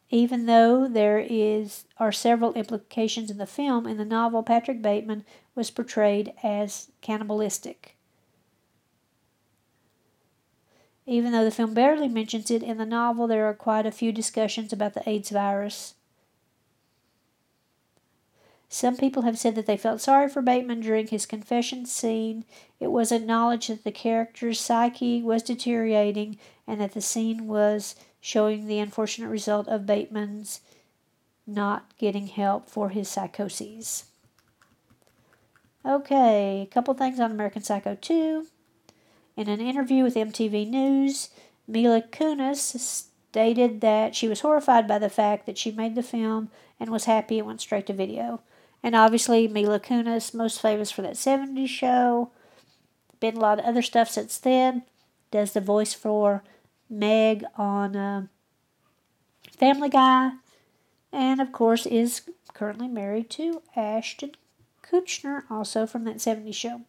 Even 0.10 0.48
though 0.48 0.88
there 0.88 1.20
is 1.20 1.86
are 1.98 2.12
several 2.12 2.54
implications 2.54 3.30
in 3.30 3.38
the 3.38 3.46
film, 3.46 3.86
in 3.86 3.98
the 3.98 4.06
novel 4.06 4.42
Patrick 4.42 4.82
Bateman 4.82 5.24
was 5.54 5.70
portrayed 5.70 6.34
as 6.42 6.90
cannibalistic. 7.02 7.96
Even 11.06 11.32
though 11.32 11.44
the 11.44 11.52
film 11.52 11.74
barely 11.74 12.08
mentions 12.08 12.50
it, 12.50 12.64
in 12.64 12.78
the 12.78 12.86
novel 12.86 13.28
there 13.28 13.46
are 13.46 13.54
quite 13.54 13.86
a 13.86 13.92
few 13.92 14.12
discussions 14.12 14.74
about 14.74 14.94
the 14.94 15.08
AIDS 15.08 15.30
virus. 15.30 15.96
Some 18.72 18.98
people 18.98 19.24
have 19.24 19.40
said 19.40 19.56
that 19.56 19.66
they 19.66 19.78
felt 19.78 20.00
sorry 20.00 20.30
for 20.30 20.44
Bateman 20.44 20.82
during 20.82 21.08
his 21.08 21.26
confession 21.26 21.88
scene. 21.88 22.46
It 22.80 22.92
was 22.92 23.12
acknowledged 23.12 23.70
that 23.72 23.84
the 23.84 23.92
character's 23.92 24.60
psyche 24.60 25.24
was 25.24 25.42
deteriorating 25.42 26.38
and 26.68 26.80
that 26.80 26.94
the 26.94 27.02
scene 27.02 27.48
was 27.48 27.96
showing 28.22 28.68
the 28.68 28.78
unfortunate 28.78 29.30
result 29.30 29.68
of 29.68 29.88
Bateman's 29.88 30.62
not 31.48 31.98
getting 31.98 32.28
help 32.28 32.70
for 32.70 32.90
his 32.90 33.10
psychoses. 33.10 34.06
Okay, 35.84 36.62
a 36.62 36.72
couple 36.72 36.94
things 36.94 37.20
on 37.20 37.32
American 37.32 37.64
Psycho 37.64 37.98
2. 38.00 38.46
In 39.36 39.50
an 39.50 39.62
interview 39.62 40.04
with 40.04 40.14
MTV 40.14 40.70
News, 40.70 41.30
Mila 41.68 42.04
Kunis 42.04 43.08
stated 43.32 43.82
that 43.82 44.16
she 44.16 44.28
was 44.28 44.42
horrified 44.42 44.88
by 44.88 45.00
the 45.00 45.10
fact 45.10 45.48
that 45.48 45.58
she 45.58 45.72
made 45.72 45.96
the 45.96 46.04
film 46.04 46.50
and 46.80 46.92
was 46.92 47.06
happy 47.06 47.40
it 47.40 47.46
went 47.46 47.62
straight 47.62 47.88
to 47.88 47.94
video. 47.94 48.42
And 48.82 48.96
obviously, 48.96 49.48
Mila 49.48 49.80
Kunis, 49.80 50.34
most 50.34 50.62
famous 50.62 50.92
for 50.92 51.02
that 51.02 51.14
70s 51.14 51.68
show, 51.68 52.32
been 53.20 53.36
a 53.36 53.40
lot 53.40 53.60
of 53.60 53.66
other 53.66 53.82
stuff 53.82 54.10
since 54.10 54.38
then, 54.38 54.84
does 55.32 55.52
the 55.54 55.62
voice 55.62 55.94
for 55.94 56.44
Meg 56.90 57.44
on 57.58 57.96
uh, 57.96 58.28
Family 59.58 59.90
Guy, 59.90 60.32
and 61.12 61.42
of 61.42 61.52
course 61.52 61.86
is 61.86 62.22
currently 62.54 62.88
married 62.88 63.30
to 63.32 63.62
Ashton 63.76 64.32
Kutcher, 64.82 65.44
also 65.50 65.86
from 65.86 66.06
that 66.06 66.18
70s 66.18 66.56
show. 66.56 66.82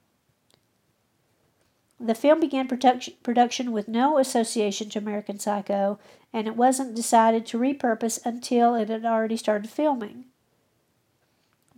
The 1.99 2.15
film 2.15 2.41
began 2.41 2.67
production, 2.67 3.15
production 3.23 3.73
with 3.73 3.87
no 3.87 4.17
association 4.17 4.89
to 4.91 4.99
American 4.99 5.39
Psycho, 5.39 5.99
and 6.33 6.47
it 6.47 6.57
wasn't 6.57 6.95
decided 6.95 7.45
to 7.47 7.59
repurpose 7.59 8.25
until 8.25 8.75
it 8.75 8.89
had 8.89 9.05
already 9.05 9.37
started 9.37 9.69
filming. 9.69 10.25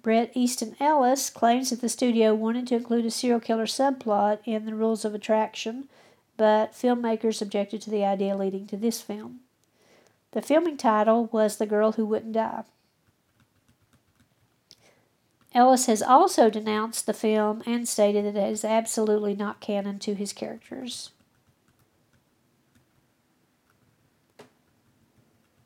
Bret 0.02 0.32
Easton 0.34 0.74
Ellis 0.80 1.30
claims 1.30 1.70
that 1.70 1.80
the 1.80 1.88
studio 1.88 2.34
wanted 2.34 2.66
to 2.66 2.74
include 2.74 3.06
a 3.06 3.10
serial 3.10 3.38
killer 3.38 3.66
subplot 3.66 4.40
in 4.44 4.66
the 4.66 4.74
rules 4.74 5.04
of 5.04 5.14
attraction, 5.14 5.88
but 6.36 6.72
filmmakers 6.72 7.40
objected 7.40 7.80
to 7.82 7.90
the 7.90 8.04
idea 8.04 8.36
leading 8.36 8.66
to 8.66 8.76
this 8.76 9.00
film. 9.00 9.40
The 10.32 10.42
filming 10.42 10.76
title 10.76 11.28
was 11.30 11.56
The 11.56 11.66
Girl 11.66 11.92
Who 11.92 12.04
Wouldn't 12.04 12.32
Die. 12.32 12.64
Ellis 15.54 15.86
has 15.86 16.02
also 16.02 16.50
denounced 16.50 17.06
the 17.06 17.12
film 17.12 17.62
and 17.66 17.86
stated 17.86 18.24
that 18.24 18.36
it 18.36 18.50
is 18.50 18.64
absolutely 18.64 19.36
not 19.36 19.60
canon 19.60 19.98
to 20.00 20.14
his 20.14 20.32
characters. 20.32 21.10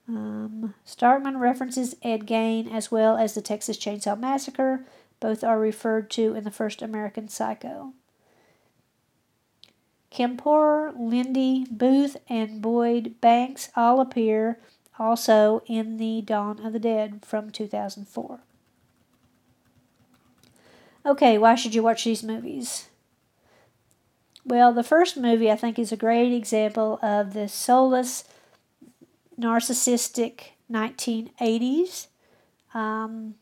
Um, 0.08 0.74
Starkman 0.86 1.38
references 1.38 1.96
Ed 2.02 2.26
Gein 2.26 2.72
as 2.72 2.90
well 2.90 3.16
as 3.16 3.34
the 3.34 3.42
Texas 3.42 3.76
Chainsaw 3.76 4.18
Massacre. 4.18 4.84
Both 5.18 5.42
are 5.42 5.58
referred 5.58 6.10
to 6.10 6.34
in 6.34 6.44
the 6.44 6.50
first 6.50 6.82
American 6.82 7.28
Psycho. 7.28 7.92
Kim 10.10 10.36
Poirier, 10.36 10.92
Lindy, 10.96 11.66
Booth, 11.70 12.16
and 12.28 12.62
Boyd 12.62 13.20
Banks 13.20 13.70
all 13.74 14.00
appear 14.00 14.58
also 14.98 15.62
in 15.66 15.96
the 15.96 16.22
Dawn 16.22 16.64
of 16.64 16.72
the 16.72 16.78
Dead 16.78 17.24
from 17.24 17.50
2004. 17.50 18.40
Okay, 21.04 21.38
why 21.38 21.54
should 21.54 21.74
you 21.74 21.82
watch 21.82 22.04
these 22.04 22.22
movies? 22.22 22.88
Well, 24.44 24.72
the 24.72 24.82
first 24.82 25.16
movie 25.16 25.50
I 25.50 25.56
think 25.56 25.78
is 25.78 25.92
a 25.92 25.96
great 25.96 26.32
example 26.32 26.98
of 27.02 27.32
the 27.32 27.48
soulless 27.48 28.24
narcissistic 29.38 30.52
1980s. 30.70 32.08
Um, 32.74 33.34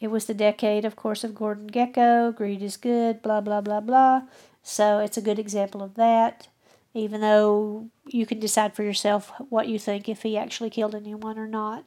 it 0.00 0.10
was 0.10 0.26
the 0.26 0.34
decade, 0.34 0.84
of 0.84 0.96
course, 0.96 1.22
of 1.22 1.34
Gordon 1.34 1.70
Gekko, 1.70 2.34
Greed 2.34 2.62
is 2.62 2.76
good, 2.76 3.22
blah, 3.22 3.40
blah, 3.40 3.60
blah, 3.60 3.80
blah. 3.80 4.22
So 4.62 4.98
it's 4.98 5.16
a 5.16 5.22
good 5.22 5.38
example 5.38 5.82
of 5.82 5.94
that, 5.94 6.48
even 6.94 7.20
though 7.20 7.88
you 8.06 8.26
can 8.26 8.40
decide 8.40 8.74
for 8.74 8.82
yourself 8.82 9.32
what 9.48 9.68
you 9.68 9.78
think 9.78 10.08
if 10.08 10.22
he 10.22 10.36
actually 10.36 10.70
killed 10.70 10.94
anyone 10.94 11.38
or 11.38 11.46
not. 11.46 11.84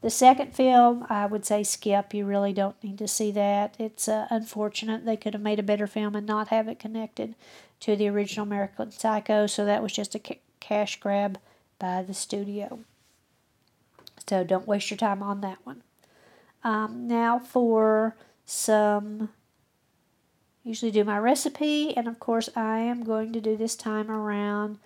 The 0.00 0.10
second 0.10 0.54
film, 0.54 1.04
I 1.08 1.26
would 1.26 1.44
say 1.44 1.64
skip. 1.64 2.14
You 2.14 2.24
really 2.24 2.52
don't 2.52 2.82
need 2.84 2.98
to 2.98 3.08
see 3.08 3.32
that. 3.32 3.74
It's 3.80 4.06
uh, 4.06 4.28
unfortunate. 4.30 5.04
They 5.04 5.16
could 5.16 5.34
have 5.34 5.42
made 5.42 5.58
a 5.58 5.64
better 5.64 5.88
film 5.88 6.14
and 6.14 6.24
not 6.26 6.48
have 6.48 6.68
it 6.68 6.78
connected 6.78 7.34
to 7.80 7.96
the 7.96 8.08
original 8.08 8.46
American 8.46 8.92
Psycho, 8.92 9.46
so 9.48 9.64
that 9.64 9.82
was 9.82 9.92
just 9.92 10.14
a 10.14 10.20
ca- 10.20 10.40
cash 10.60 11.00
grab 11.00 11.38
by 11.78 12.02
the 12.02 12.14
studio. 12.14 12.80
So 14.28 14.44
don't 14.44 14.68
waste 14.68 14.90
your 14.90 14.98
time 14.98 15.22
on 15.22 15.40
that 15.40 15.58
one. 15.64 15.82
Um, 16.64 17.06
now 17.06 17.38
for 17.38 18.16
some, 18.44 19.30
usually 20.64 20.90
do 20.90 21.04
my 21.04 21.18
recipe, 21.18 21.96
and 21.96 22.08
of 22.08 22.18
course 22.18 22.48
I 22.54 22.78
am 22.78 23.04
going 23.04 23.32
to 23.32 23.40
do 23.40 23.56
this 23.56 23.76
time 23.76 24.10
around 24.10 24.78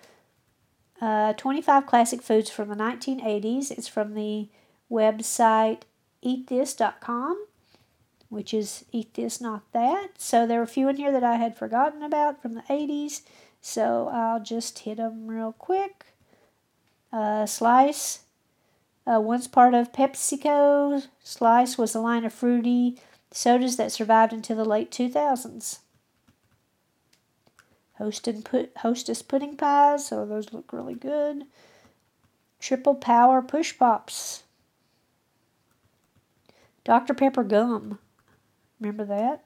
uh, 1.01 1.33
25 1.33 1.85
classic 1.85 2.21
foods 2.21 2.49
from 2.49 2.69
the 2.69 2.75
1980s. 2.75 3.71
It's 3.71 3.87
from 3.87 4.13
the 4.13 4.49
website 4.89 5.81
eatthis.com, 6.23 7.47
which 8.29 8.53
is 8.53 8.85
eat 8.91 9.13
this, 9.15 9.41
not 9.41 9.63
that. 9.73 10.09
So 10.17 10.47
there 10.47 10.59
are 10.59 10.63
a 10.63 10.67
few 10.67 10.87
in 10.87 10.97
here 10.97 11.11
that 11.11 11.23
I 11.23 11.35
had 11.35 11.57
forgotten 11.57 12.01
about 12.01 12.41
from 12.41 12.53
the 12.53 12.61
80s. 12.61 13.21
So 13.61 14.09
I'll 14.11 14.41
just 14.41 14.79
hit 14.79 14.97
them 14.97 15.27
real 15.27 15.53
quick 15.53 16.05
uh, 17.13 17.45
Slice. 17.45 18.21
Uh, 19.05 19.19
once 19.19 19.47
part 19.47 19.73
of 19.73 19.91
PepsiCo, 19.91 21.07
Slice 21.21 21.77
was 21.77 21.93
a 21.93 21.99
line 21.99 22.25
of 22.25 22.33
fruity 22.33 22.97
sodas 23.31 23.75
that 23.77 23.91
survived 23.91 24.33
until 24.33 24.57
the 24.57 24.65
late 24.65 24.91
2000s. 24.91 25.79
Host 27.97 28.27
put, 28.43 28.71
Hostess 28.77 29.21
pudding 29.21 29.55
pies, 29.55 30.07
so 30.07 30.25
those 30.25 30.51
look 30.51 30.73
really 30.73 30.95
good. 30.95 31.43
Triple 32.59 32.95
Power 32.95 33.41
Push 33.41 33.77
Pops. 33.77 34.43
Dr. 36.83 37.13
Pepper 37.13 37.43
gum. 37.43 37.99
Remember 38.79 39.05
that? 39.05 39.43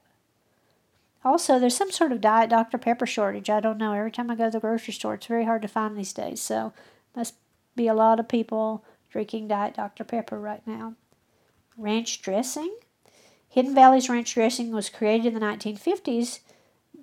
Also, 1.24 1.58
there's 1.58 1.76
some 1.76 1.90
sort 1.90 2.12
of 2.12 2.20
Diet 2.20 2.50
Dr. 2.50 2.78
Pepper 2.78 3.06
shortage. 3.06 3.50
I 3.50 3.60
don't 3.60 3.76
know. 3.76 3.92
Every 3.92 4.10
time 4.10 4.30
I 4.30 4.36
go 4.36 4.44
to 4.44 4.50
the 4.50 4.60
grocery 4.60 4.94
store, 4.94 5.14
it's 5.14 5.26
very 5.26 5.44
hard 5.44 5.62
to 5.62 5.68
find 5.68 5.96
these 5.96 6.12
days. 6.12 6.40
So, 6.40 6.72
must 7.14 7.34
be 7.78 7.88
a 7.88 7.94
lot 7.94 8.20
of 8.20 8.28
people 8.28 8.84
drinking 9.10 9.48
Diet 9.48 9.74
Dr. 9.74 10.04
Pepper 10.04 10.38
right 10.38 10.66
now. 10.66 10.94
Ranch 11.78 12.20
dressing. 12.20 12.76
Hidden 13.48 13.74
Valley's 13.74 14.10
ranch 14.10 14.34
dressing 14.34 14.72
was 14.72 14.90
created 14.90 15.26
in 15.26 15.34
the 15.34 15.40
1950s, 15.40 16.40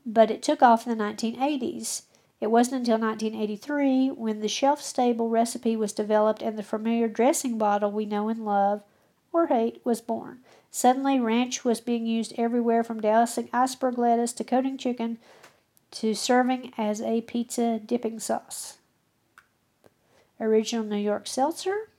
but 0.05 0.29
it 0.29 0.43
took 0.43 0.61
off 0.61 0.85
in 0.85 0.95
the 0.95 1.03
1980s. 1.03 2.03
It 2.39 2.51
wasn't 2.51 2.81
until 2.81 2.99
1983 2.99 4.09
when 4.09 4.41
the 4.41 4.47
shelf 4.47 4.81
stable 4.81 5.29
recipe 5.29 5.75
was 5.75 5.93
developed 5.93 6.41
and 6.41 6.57
the 6.57 6.63
familiar 6.63 7.07
dressing 7.07 7.57
bottle 7.57 7.91
we 7.91 8.05
know 8.05 8.27
and 8.27 8.45
love 8.45 8.83
or 9.31 9.47
hate 9.47 9.81
was 9.83 10.01
born. 10.01 10.39
Suddenly, 10.69 11.19
ranch 11.19 11.63
was 11.63 11.79
being 11.79 12.05
used 12.05 12.33
everywhere 12.37 12.83
from 12.83 12.99
dousing 12.99 13.49
iceberg 13.53 13.97
lettuce 13.97 14.33
to 14.33 14.43
coating 14.43 14.77
chicken 14.77 15.17
to 15.91 16.13
serving 16.13 16.73
as 16.77 17.01
a 17.01 17.21
pizza 17.21 17.79
dipping 17.79 18.19
sauce 18.19 18.77
original 20.39 20.85
New 20.85 20.97
York 20.97 21.27
seltzer. 21.27 21.89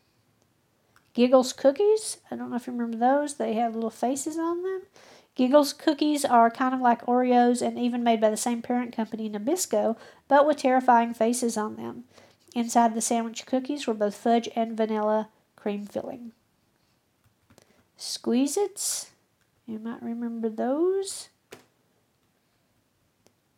Giggles 1.15 1.53
cookies. 1.53 2.19
I 2.31 2.37
don't 2.37 2.51
know 2.51 2.57
if 2.57 2.67
you 2.67 2.73
remember 2.73 2.99
those. 2.99 3.35
They 3.35 3.55
had 3.55 3.75
little 3.75 3.91
faces 3.91 4.39
on 4.39 4.63
them. 4.63 4.83
Giggles 5.35 5.73
cookies 5.73 6.25
are 6.25 6.51
kind 6.51 6.75
of 6.75 6.81
like 6.81 7.05
Oreos 7.07 7.61
and 7.61 7.79
even 7.79 8.03
made 8.03 8.21
by 8.21 8.31
the 8.31 8.37
same 8.37 8.63
parent 8.63 8.95
company, 8.97 9.29
Nabisco, 9.29 9.97
but 10.29 10.47
with 10.47 10.59
terrifying 10.59 11.15
faces 11.15 11.57
on 11.57 11.77
them. 11.77 12.05
Inside 12.55 12.95
the 12.95 13.03
sandwich 13.03 13.45
cookies 13.45 13.87
were 13.87 13.95
both 13.95 14.15
fudge 14.15 14.49
and 14.57 14.77
vanilla 14.77 15.29
cream 15.57 15.85
filling. 15.85 16.33
Squeeze 17.97 18.57
Its. 18.57 19.11
You 19.67 19.79
might 19.79 20.03
remember 20.03 20.49
those. 20.49 21.29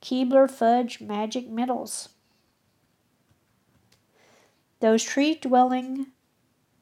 Keebler 0.00 0.50
Fudge 0.50 1.00
Magic 1.00 1.48
Middles. 1.48 2.08
Those 4.80 5.02
tree 5.02 5.34
dwelling 5.34 6.06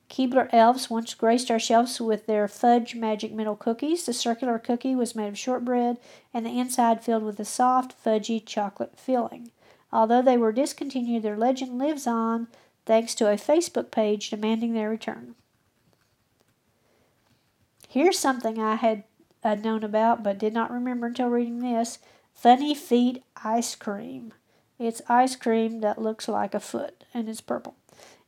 Keebler 0.09 0.49
elves 0.53 0.89
once 0.89 1.15
graced 1.15 1.51
our 1.51 1.59
shelves 1.59 2.01
with 2.01 2.27
their 2.27 2.47
fudge 2.47 2.95
magic 2.95 3.33
middle 3.33 3.57
cookies. 3.57 4.07
The 4.07 4.13
circular 4.13 4.59
cookie 4.59 4.95
was 4.95 5.17
made 5.17 5.29
of 5.29 5.39
shortbread 5.39 5.99
and 6.33 6.47
the 6.47 6.59
inside 6.59 7.03
filled 7.03 7.25
with 7.25 7.41
a 7.41 7.45
soft, 7.45 7.95
fudgy 8.03 8.45
chocolate 8.45 8.99
filling. 8.99 9.51
Although 9.93 10.23
they 10.23 10.37
were 10.37 10.53
discontinued, 10.53 11.23
their 11.23 11.37
legend 11.37 11.79
lives 11.79 12.07
on 12.07 12.49
thanks 12.85 13.15
to 13.17 13.31
a 13.31 13.37
Facebook 13.37 13.91
page 13.91 14.31
demanding 14.31 14.75
their 14.75 14.91
return. 14.91 15.35
Here's 17.89 18.19
something 18.19 18.61
I 18.61 18.77
had 18.77 19.05
uh, 19.43 19.55
known 19.55 19.83
about 19.83 20.23
but 20.23 20.39
did 20.39 20.53
not 20.53 20.71
remember 20.71 21.07
until 21.09 21.29
reading 21.29 21.61
this 21.61 21.99
Funny 22.33 22.75
Feet 22.75 23.25
ice 23.43 23.75
cream. 23.75 24.35
It's 24.79 25.03
ice 25.09 25.35
cream 25.35 25.81
that 25.81 26.01
looks 26.01 26.29
like 26.29 26.55
a 26.55 26.61
foot 26.61 27.05
and 27.15 27.29
it's 27.29 27.41
purple. 27.41 27.75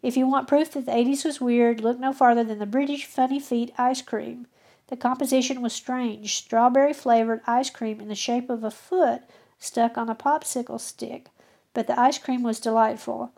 If 0.02 0.16
you 0.16 0.26
want 0.26 0.46
proof 0.46 0.72
that 0.72 0.86
the 0.86 0.92
80s 0.92 1.24
was 1.24 1.40
weird, 1.40 1.80
look 1.80 1.98
no 1.98 2.12
farther 2.12 2.44
than 2.44 2.58
the 2.58 2.66
British 2.66 3.04
Funny 3.06 3.40
Feet 3.40 3.72
ice 3.76 4.00
cream. 4.00 4.46
The 4.88 4.96
composition 4.96 5.60
was 5.60 5.72
strange 5.72 6.34
strawberry 6.34 6.92
flavored 6.92 7.40
ice 7.46 7.68
cream 7.68 8.00
in 8.00 8.08
the 8.08 8.14
shape 8.14 8.48
of 8.48 8.64
a 8.64 8.70
foot 8.70 9.22
stuck 9.58 9.98
on 9.98 10.08
a 10.08 10.14
popsicle 10.14 10.80
stick, 10.80 11.28
but 11.74 11.86
the 11.86 11.98
ice 11.98 12.18
cream 12.18 12.42
was 12.42 12.60
delightful. 12.60 13.32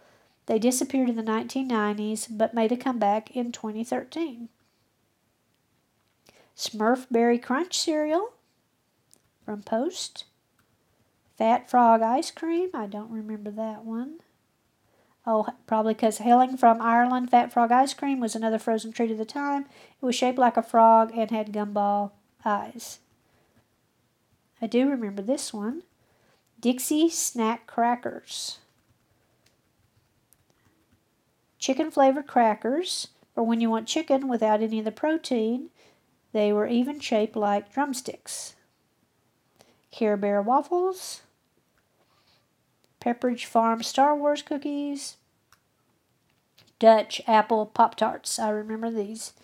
They 0.47 0.59
disappeared 0.59 1.09
in 1.09 1.17
the 1.17 1.23
1990s 1.23 2.27
but 2.31 2.55
made 2.55 2.73
a 2.73 2.77
comeback 2.77 3.35
in 3.35 3.53
2013. 3.53 4.49
Smurf 6.57 7.07
Berry 7.11 7.39
Crunch 7.39 7.79
cereal 7.79 8.33
from 9.45 9.63
Post. 9.63 10.25
Fat 11.37 11.71
Frog 11.71 12.03
ice 12.03 12.31
cream. 12.31 12.69
I 12.75 12.87
don't 12.87 13.11
remember 13.11 13.51
that 13.51 13.85
one. 13.85 14.19
Oh, 15.33 15.47
probably 15.69 15.95
because 15.95 16.19
hailing 16.19 16.57
from 16.57 16.83
Ireland, 16.83 17.31
Fat 17.31 17.53
Frog 17.53 17.71
ice 17.71 17.95
cream 17.95 18.19
was 18.19 18.35
another 18.35 18.59
frozen 18.59 18.91
treat 18.91 19.13
of 19.13 19.19
the 19.19 19.25
time. 19.25 19.67
It 20.03 20.05
was 20.05 20.17
shaped 20.17 20.41
like 20.41 20.57
a 20.57 20.63
frog 20.63 21.13
and 21.17 21.31
had 21.31 21.53
gumball 21.53 22.11
eyes. 22.45 22.99
I 24.61 24.67
do 24.67 24.91
remember 24.91 25.23
this 25.23 25.53
one. 25.55 25.85
Dixie 26.59 27.09
Snack 27.09 27.69
Crackers. 27.69 28.59
Chicken 31.61 31.93
flavored 31.93 32.27
crackers 32.27 33.07
for 33.33 33.45
when 33.45 33.61
you 33.61 33.71
want 33.71 33.87
chicken 33.87 34.27
without 34.27 34.61
any 34.61 34.81
of 34.81 34.85
the 34.85 34.91
protein. 34.91 35.71
They 36.33 36.53
were 36.53 36.67
even 36.67 36.99
shaped 36.99 37.37
like 37.37 37.73
drumsticks. 37.73 38.57
Care 39.93 40.17
Bear 40.17 40.43
waffles. 40.43 41.23
Pepperidge 43.01 43.45
Farm 43.45 43.85
Star 43.85 44.17
Wars 44.17 44.43
cookies, 44.43 45.17
Dutch 46.81 47.21
apple 47.29 47.67
Pop 47.67 47.95
Tarts. 47.95 48.39
I 48.41 48.49
remember 48.51 48.91
these. 48.91 49.35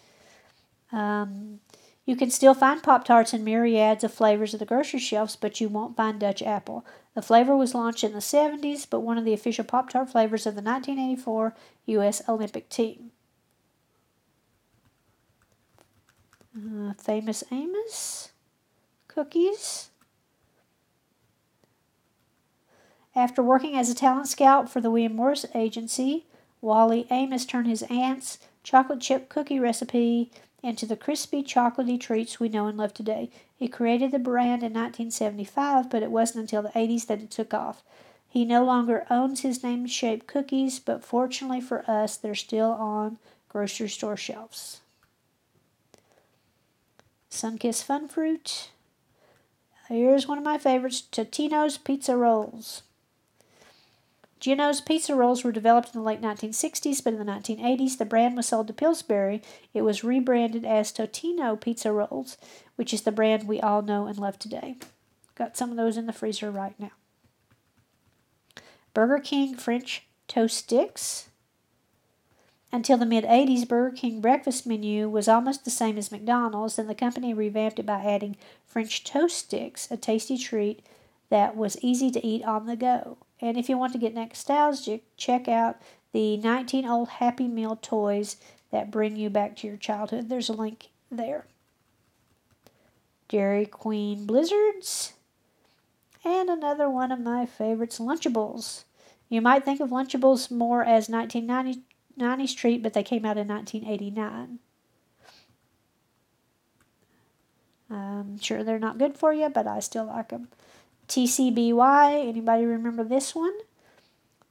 Um, 0.93 1.61
You 2.07 2.16
can 2.16 2.30
still 2.30 2.55
find 2.55 2.82
Pop 2.82 3.05
Tarts 3.05 3.34
in 3.34 3.45
myriads 3.45 4.05
of 4.05 4.12
flavors 4.14 4.55
at 4.55 4.61
the 4.61 4.66
grocery 4.66 5.01
shelves, 5.01 5.37
but 5.37 5.61
you 5.61 5.68
won't 5.68 5.97
find 5.97 6.20
Dutch 6.20 6.43
Apple. 6.43 6.84
The 7.14 7.22
flavor 7.22 7.57
was 7.57 7.74
launched 7.74 8.05
in 8.05 8.12
the 8.12 8.20
70s, 8.20 8.87
but 8.89 9.01
one 9.01 9.18
of 9.18 9.24
the 9.24 9.34
official 9.34 9.64
Pop 9.64 9.91
Tart 9.91 10.11
flavors 10.11 10.47
of 10.47 10.55
the 10.55 10.62
1984 10.62 11.55
U.S. 11.87 12.22
Olympic 12.28 12.68
team. 12.68 13.11
Uh, 16.57 16.95
famous 16.95 17.45
Amos 17.51 18.30
cookies. 19.09 19.91
After 23.14 23.43
working 23.43 23.76
as 23.76 23.91
a 23.91 23.95
talent 23.95 24.28
scout 24.28 24.70
for 24.70 24.80
the 24.80 24.91
William 24.91 25.16
Morris 25.16 25.47
Agency, 25.55 26.26
Wally 26.66 27.06
Amos 27.12 27.46
turned 27.46 27.68
his 27.68 27.84
aunt's 27.84 28.38
chocolate 28.64 29.00
chip 29.00 29.28
cookie 29.28 29.60
recipe 29.60 30.32
into 30.64 30.84
the 30.84 30.96
crispy, 30.96 31.44
chocolatey 31.44 31.98
treats 32.00 32.40
we 32.40 32.48
know 32.48 32.66
and 32.66 32.76
love 32.76 32.92
today. 32.92 33.30
He 33.54 33.68
created 33.68 34.10
the 34.10 34.18
brand 34.18 34.64
in 34.64 34.72
1975, 34.72 35.88
but 35.88 36.02
it 36.02 36.10
wasn't 36.10 36.40
until 36.42 36.62
the 36.62 36.70
80s 36.70 37.06
that 37.06 37.22
it 37.22 37.30
took 37.30 37.54
off. 37.54 37.84
He 38.28 38.44
no 38.44 38.64
longer 38.64 39.06
owns 39.08 39.42
his 39.42 39.62
name 39.62 39.86
shaped 39.86 40.26
cookies, 40.26 40.80
but 40.80 41.04
fortunately 41.04 41.60
for 41.60 41.88
us, 41.88 42.16
they're 42.16 42.34
still 42.34 42.72
on 42.72 43.18
grocery 43.48 43.88
store 43.88 44.16
shelves. 44.16 44.80
Sunkist 47.30 47.84
Fun 47.84 48.08
Fruit. 48.08 48.70
Here's 49.88 50.26
one 50.26 50.38
of 50.38 50.42
my 50.44 50.58
favorites 50.58 51.00
Totino's 51.12 51.78
Pizza 51.78 52.16
Rolls. 52.16 52.82
Jeno's 54.41 54.80
pizza 54.82 55.14
rolls 55.14 55.43
were 55.43 55.53
developed 55.53 55.95
in 55.95 56.01
the 56.01 56.07
late 56.07 56.20
1960s, 56.20 57.03
but 57.03 57.14
in 57.14 57.18
the 57.18 57.24
1980s, 57.24 57.97
the 57.97 58.05
brand 58.05 58.37
was 58.37 58.47
sold 58.47 58.66
to 58.66 58.72
Pillsbury. 58.72 59.43
It 59.72 59.82
was 59.82 60.05
rebranded 60.05 60.64
as 60.64 60.93
Totino 60.93 61.59
Pizza 61.59 61.91
Rolls, 61.91 62.37
which 62.76 62.93
is 62.93 63.03
the 63.03 63.12
brand 63.12 63.49
we 63.49 63.61
all 63.61 63.80
know 63.82 64.07
and 64.07 64.18
love 64.18 64.39
today. 64.39 64.76
Got 65.34 65.57
some 65.57 65.70
of 65.70 65.76
those 65.76 65.97
in 65.97 66.07
the 66.07 66.12
freezer 66.12 66.51
right 66.51 66.78
now. 66.78 66.93
Burger 68.93 69.18
King 69.18 69.57
French 69.57 70.07
Toast 70.28 70.57
Sticks. 70.57 71.28
Until 72.72 72.99
the 72.99 73.07
mid 73.07 73.24
80s, 73.24 73.66
Burger 73.66 73.97
King 73.97 74.20
breakfast 74.20 74.66
menu 74.66 75.09
was 75.09 75.28
almost 75.28 75.64
the 75.64 75.70
same 75.70 75.97
as 75.97 76.12
McDonald's, 76.12 76.78
and 76.78 76.91
the 76.91 76.95
company 76.95 77.32
revamped 77.32 77.78
it 77.78 77.87
by 77.87 78.05
adding 78.05 78.37
French 78.66 79.03
toast 79.05 79.39
sticks, 79.39 79.91
a 79.91 79.97
tasty 79.97 80.37
treat 80.37 80.84
that 81.30 81.57
was 81.57 81.78
easy 81.80 82.11
to 82.11 82.26
eat 82.26 82.45
on 82.45 82.66
the 82.66 82.76
go. 82.76 83.18
And 83.41 83.57
if 83.57 83.68
you 83.68 83.76
want 83.76 83.93
to 83.93 83.99
get 83.99 84.14
nostalgic, 84.14 85.05
check 85.16 85.49
out 85.49 85.76
the 86.12 86.37
19 86.39 86.87
old 86.87 87.09
Happy 87.09 87.49
Meal 87.49 87.78
toys 87.80 88.37
that 88.70 88.91
bring 88.91 89.16
you 89.16 89.30
back 89.30 89.57
to 89.57 89.66
your 89.66 89.76
childhood. 89.76 90.28
There's 90.28 90.49
a 90.49 90.55
link 90.55 90.89
there. 91.11 91.47
Dairy 93.28 93.66
Queen 93.66 94.26
Blizzards. 94.26 95.12
And 96.24 96.49
another 96.49 96.89
one 96.89 97.12
of 97.12 97.20
my 97.20 97.47
favorites, 97.47 97.99
Lunchables. 97.99 98.84
You 99.28 99.41
might 99.41 99.64
think 99.64 99.80
of 99.80 99.91
Lunchables 99.91 100.51
more 100.51 100.84
as 100.84 101.09
1990s 101.09 102.57
treat, 102.57 102.82
but 102.82 102.95
they 102.95 103.03
came 103.03 103.24
out 103.24 103.37
in 103.37 103.49
1989. 103.49 104.59
I'm 107.89 107.97
um, 107.97 108.39
sure 108.41 108.64
they're 108.64 108.78
not 108.80 108.99
good 108.99 109.16
for 109.16 109.32
you, 109.32 109.49
but 109.49 109.66
I 109.66 109.78
still 109.78 110.07
like 110.07 110.30
them. 110.30 110.49
TCBY, 111.09 112.28
anybody 112.28 112.64
remember 112.64 113.04
this 113.04 113.34
one? 113.34 113.54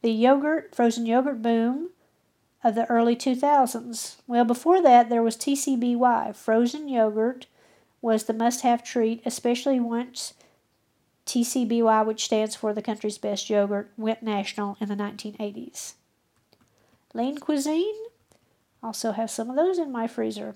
The 0.02 0.12
yogurt, 0.12 0.76
frozen 0.76 1.06
yogurt 1.06 1.42
boom 1.42 1.90
of 2.64 2.76
the 2.76 2.86
early 2.88 3.16
2000s. 3.16 4.18
Well, 4.28 4.46
before 4.46 4.82
that, 4.82 5.10
there 5.10 5.24
was 5.24 5.36
TCBY. 5.36 6.36
Frozen 6.36 6.88
yogurt 6.88 7.48
was 8.02 8.24
the 8.24 8.34
must 8.34 8.62
have 8.62 8.84
treat, 8.84 9.22
especially 9.26 9.80
once 9.80 10.34
TCBY, 11.26 12.06
which 12.06 12.26
stands 12.26 12.56
for 12.56 12.74
the 12.74 12.82
country's 12.82 13.18
best 13.18 13.50
yogurt, 13.50 13.92
went 13.98 14.22
national 14.22 14.78
in 14.80 14.88
the 14.88 14.96
1980s. 14.96 15.94
Lean 17.14 17.38
Cuisine, 17.38 17.96
also 18.84 19.12
have 19.12 19.32
some 19.32 19.50
of 19.50 19.56
those 19.56 19.80
in 19.80 19.92
my 19.92 20.08
freezer. 20.08 20.56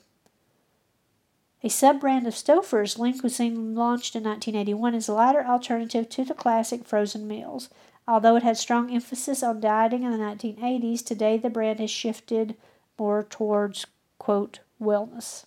A 1.62 1.70
sub-brand 1.70 2.26
of 2.26 2.36
Stouffer's, 2.36 2.98
Lean 2.98 3.20
Cuisine 3.20 3.76
launched 3.76 4.16
in 4.16 4.24
1981 4.24 4.96
is 4.96 5.10
a 5.10 5.14
lighter 5.14 5.46
alternative 5.46 6.08
to 6.08 6.24
the 6.24 6.34
classic 6.34 6.86
frozen 6.86 7.28
meals. 7.28 7.70
Although 8.08 8.38
it 8.38 8.44
had 8.44 8.56
strong 8.56 8.90
emphasis 8.90 9.44
on 9.44 9.60
dieting 9.60 10.04
in 10.04 10.12
the 10.12 10.18
1980s, 10.18 11.04
today 11.04 11.38
the 11.38 11.50
brand 11.50 11.82
has 11.82 11.92
shifted 11.92 12.56
more 12.98 13.24
towards, 13.24 13.86
quote, 14.20 14.60
wellness. 14.82 15.46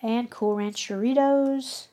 And 0.00 0.30
Cool 0.30 0.56
Ranch 0.56 0.88
Doritos. 0.88 1.88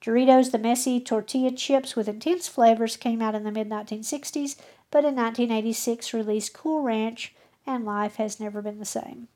Doritos, 0.00 0.52
the 0.52 0.58
messy 0.58 1.00
tortilla 1.00 1.50
chips 1.50 1.96
with 1.96 2.06
intense 2.08 2.46
flavors, 2.46 2.96
came 2.96 3.20
out 3.20 3.34
in 3.34 3.42
the 3.42 3.50
mid 3.50 3.68
1960s, 3.68 4.56
but 4.92 5.04
in 5.04 5.16
1986 5.16 6.14
released 6.14 6.54
Cool 6.54 6.82
Ranch, 6.82 7.34
and 7.66 7.84
life 7.84 8.14
has 8.16 8.38
never 8.38 8.62
been 8.62 8.78
the 8.78 8.84
same. 8.84 9.26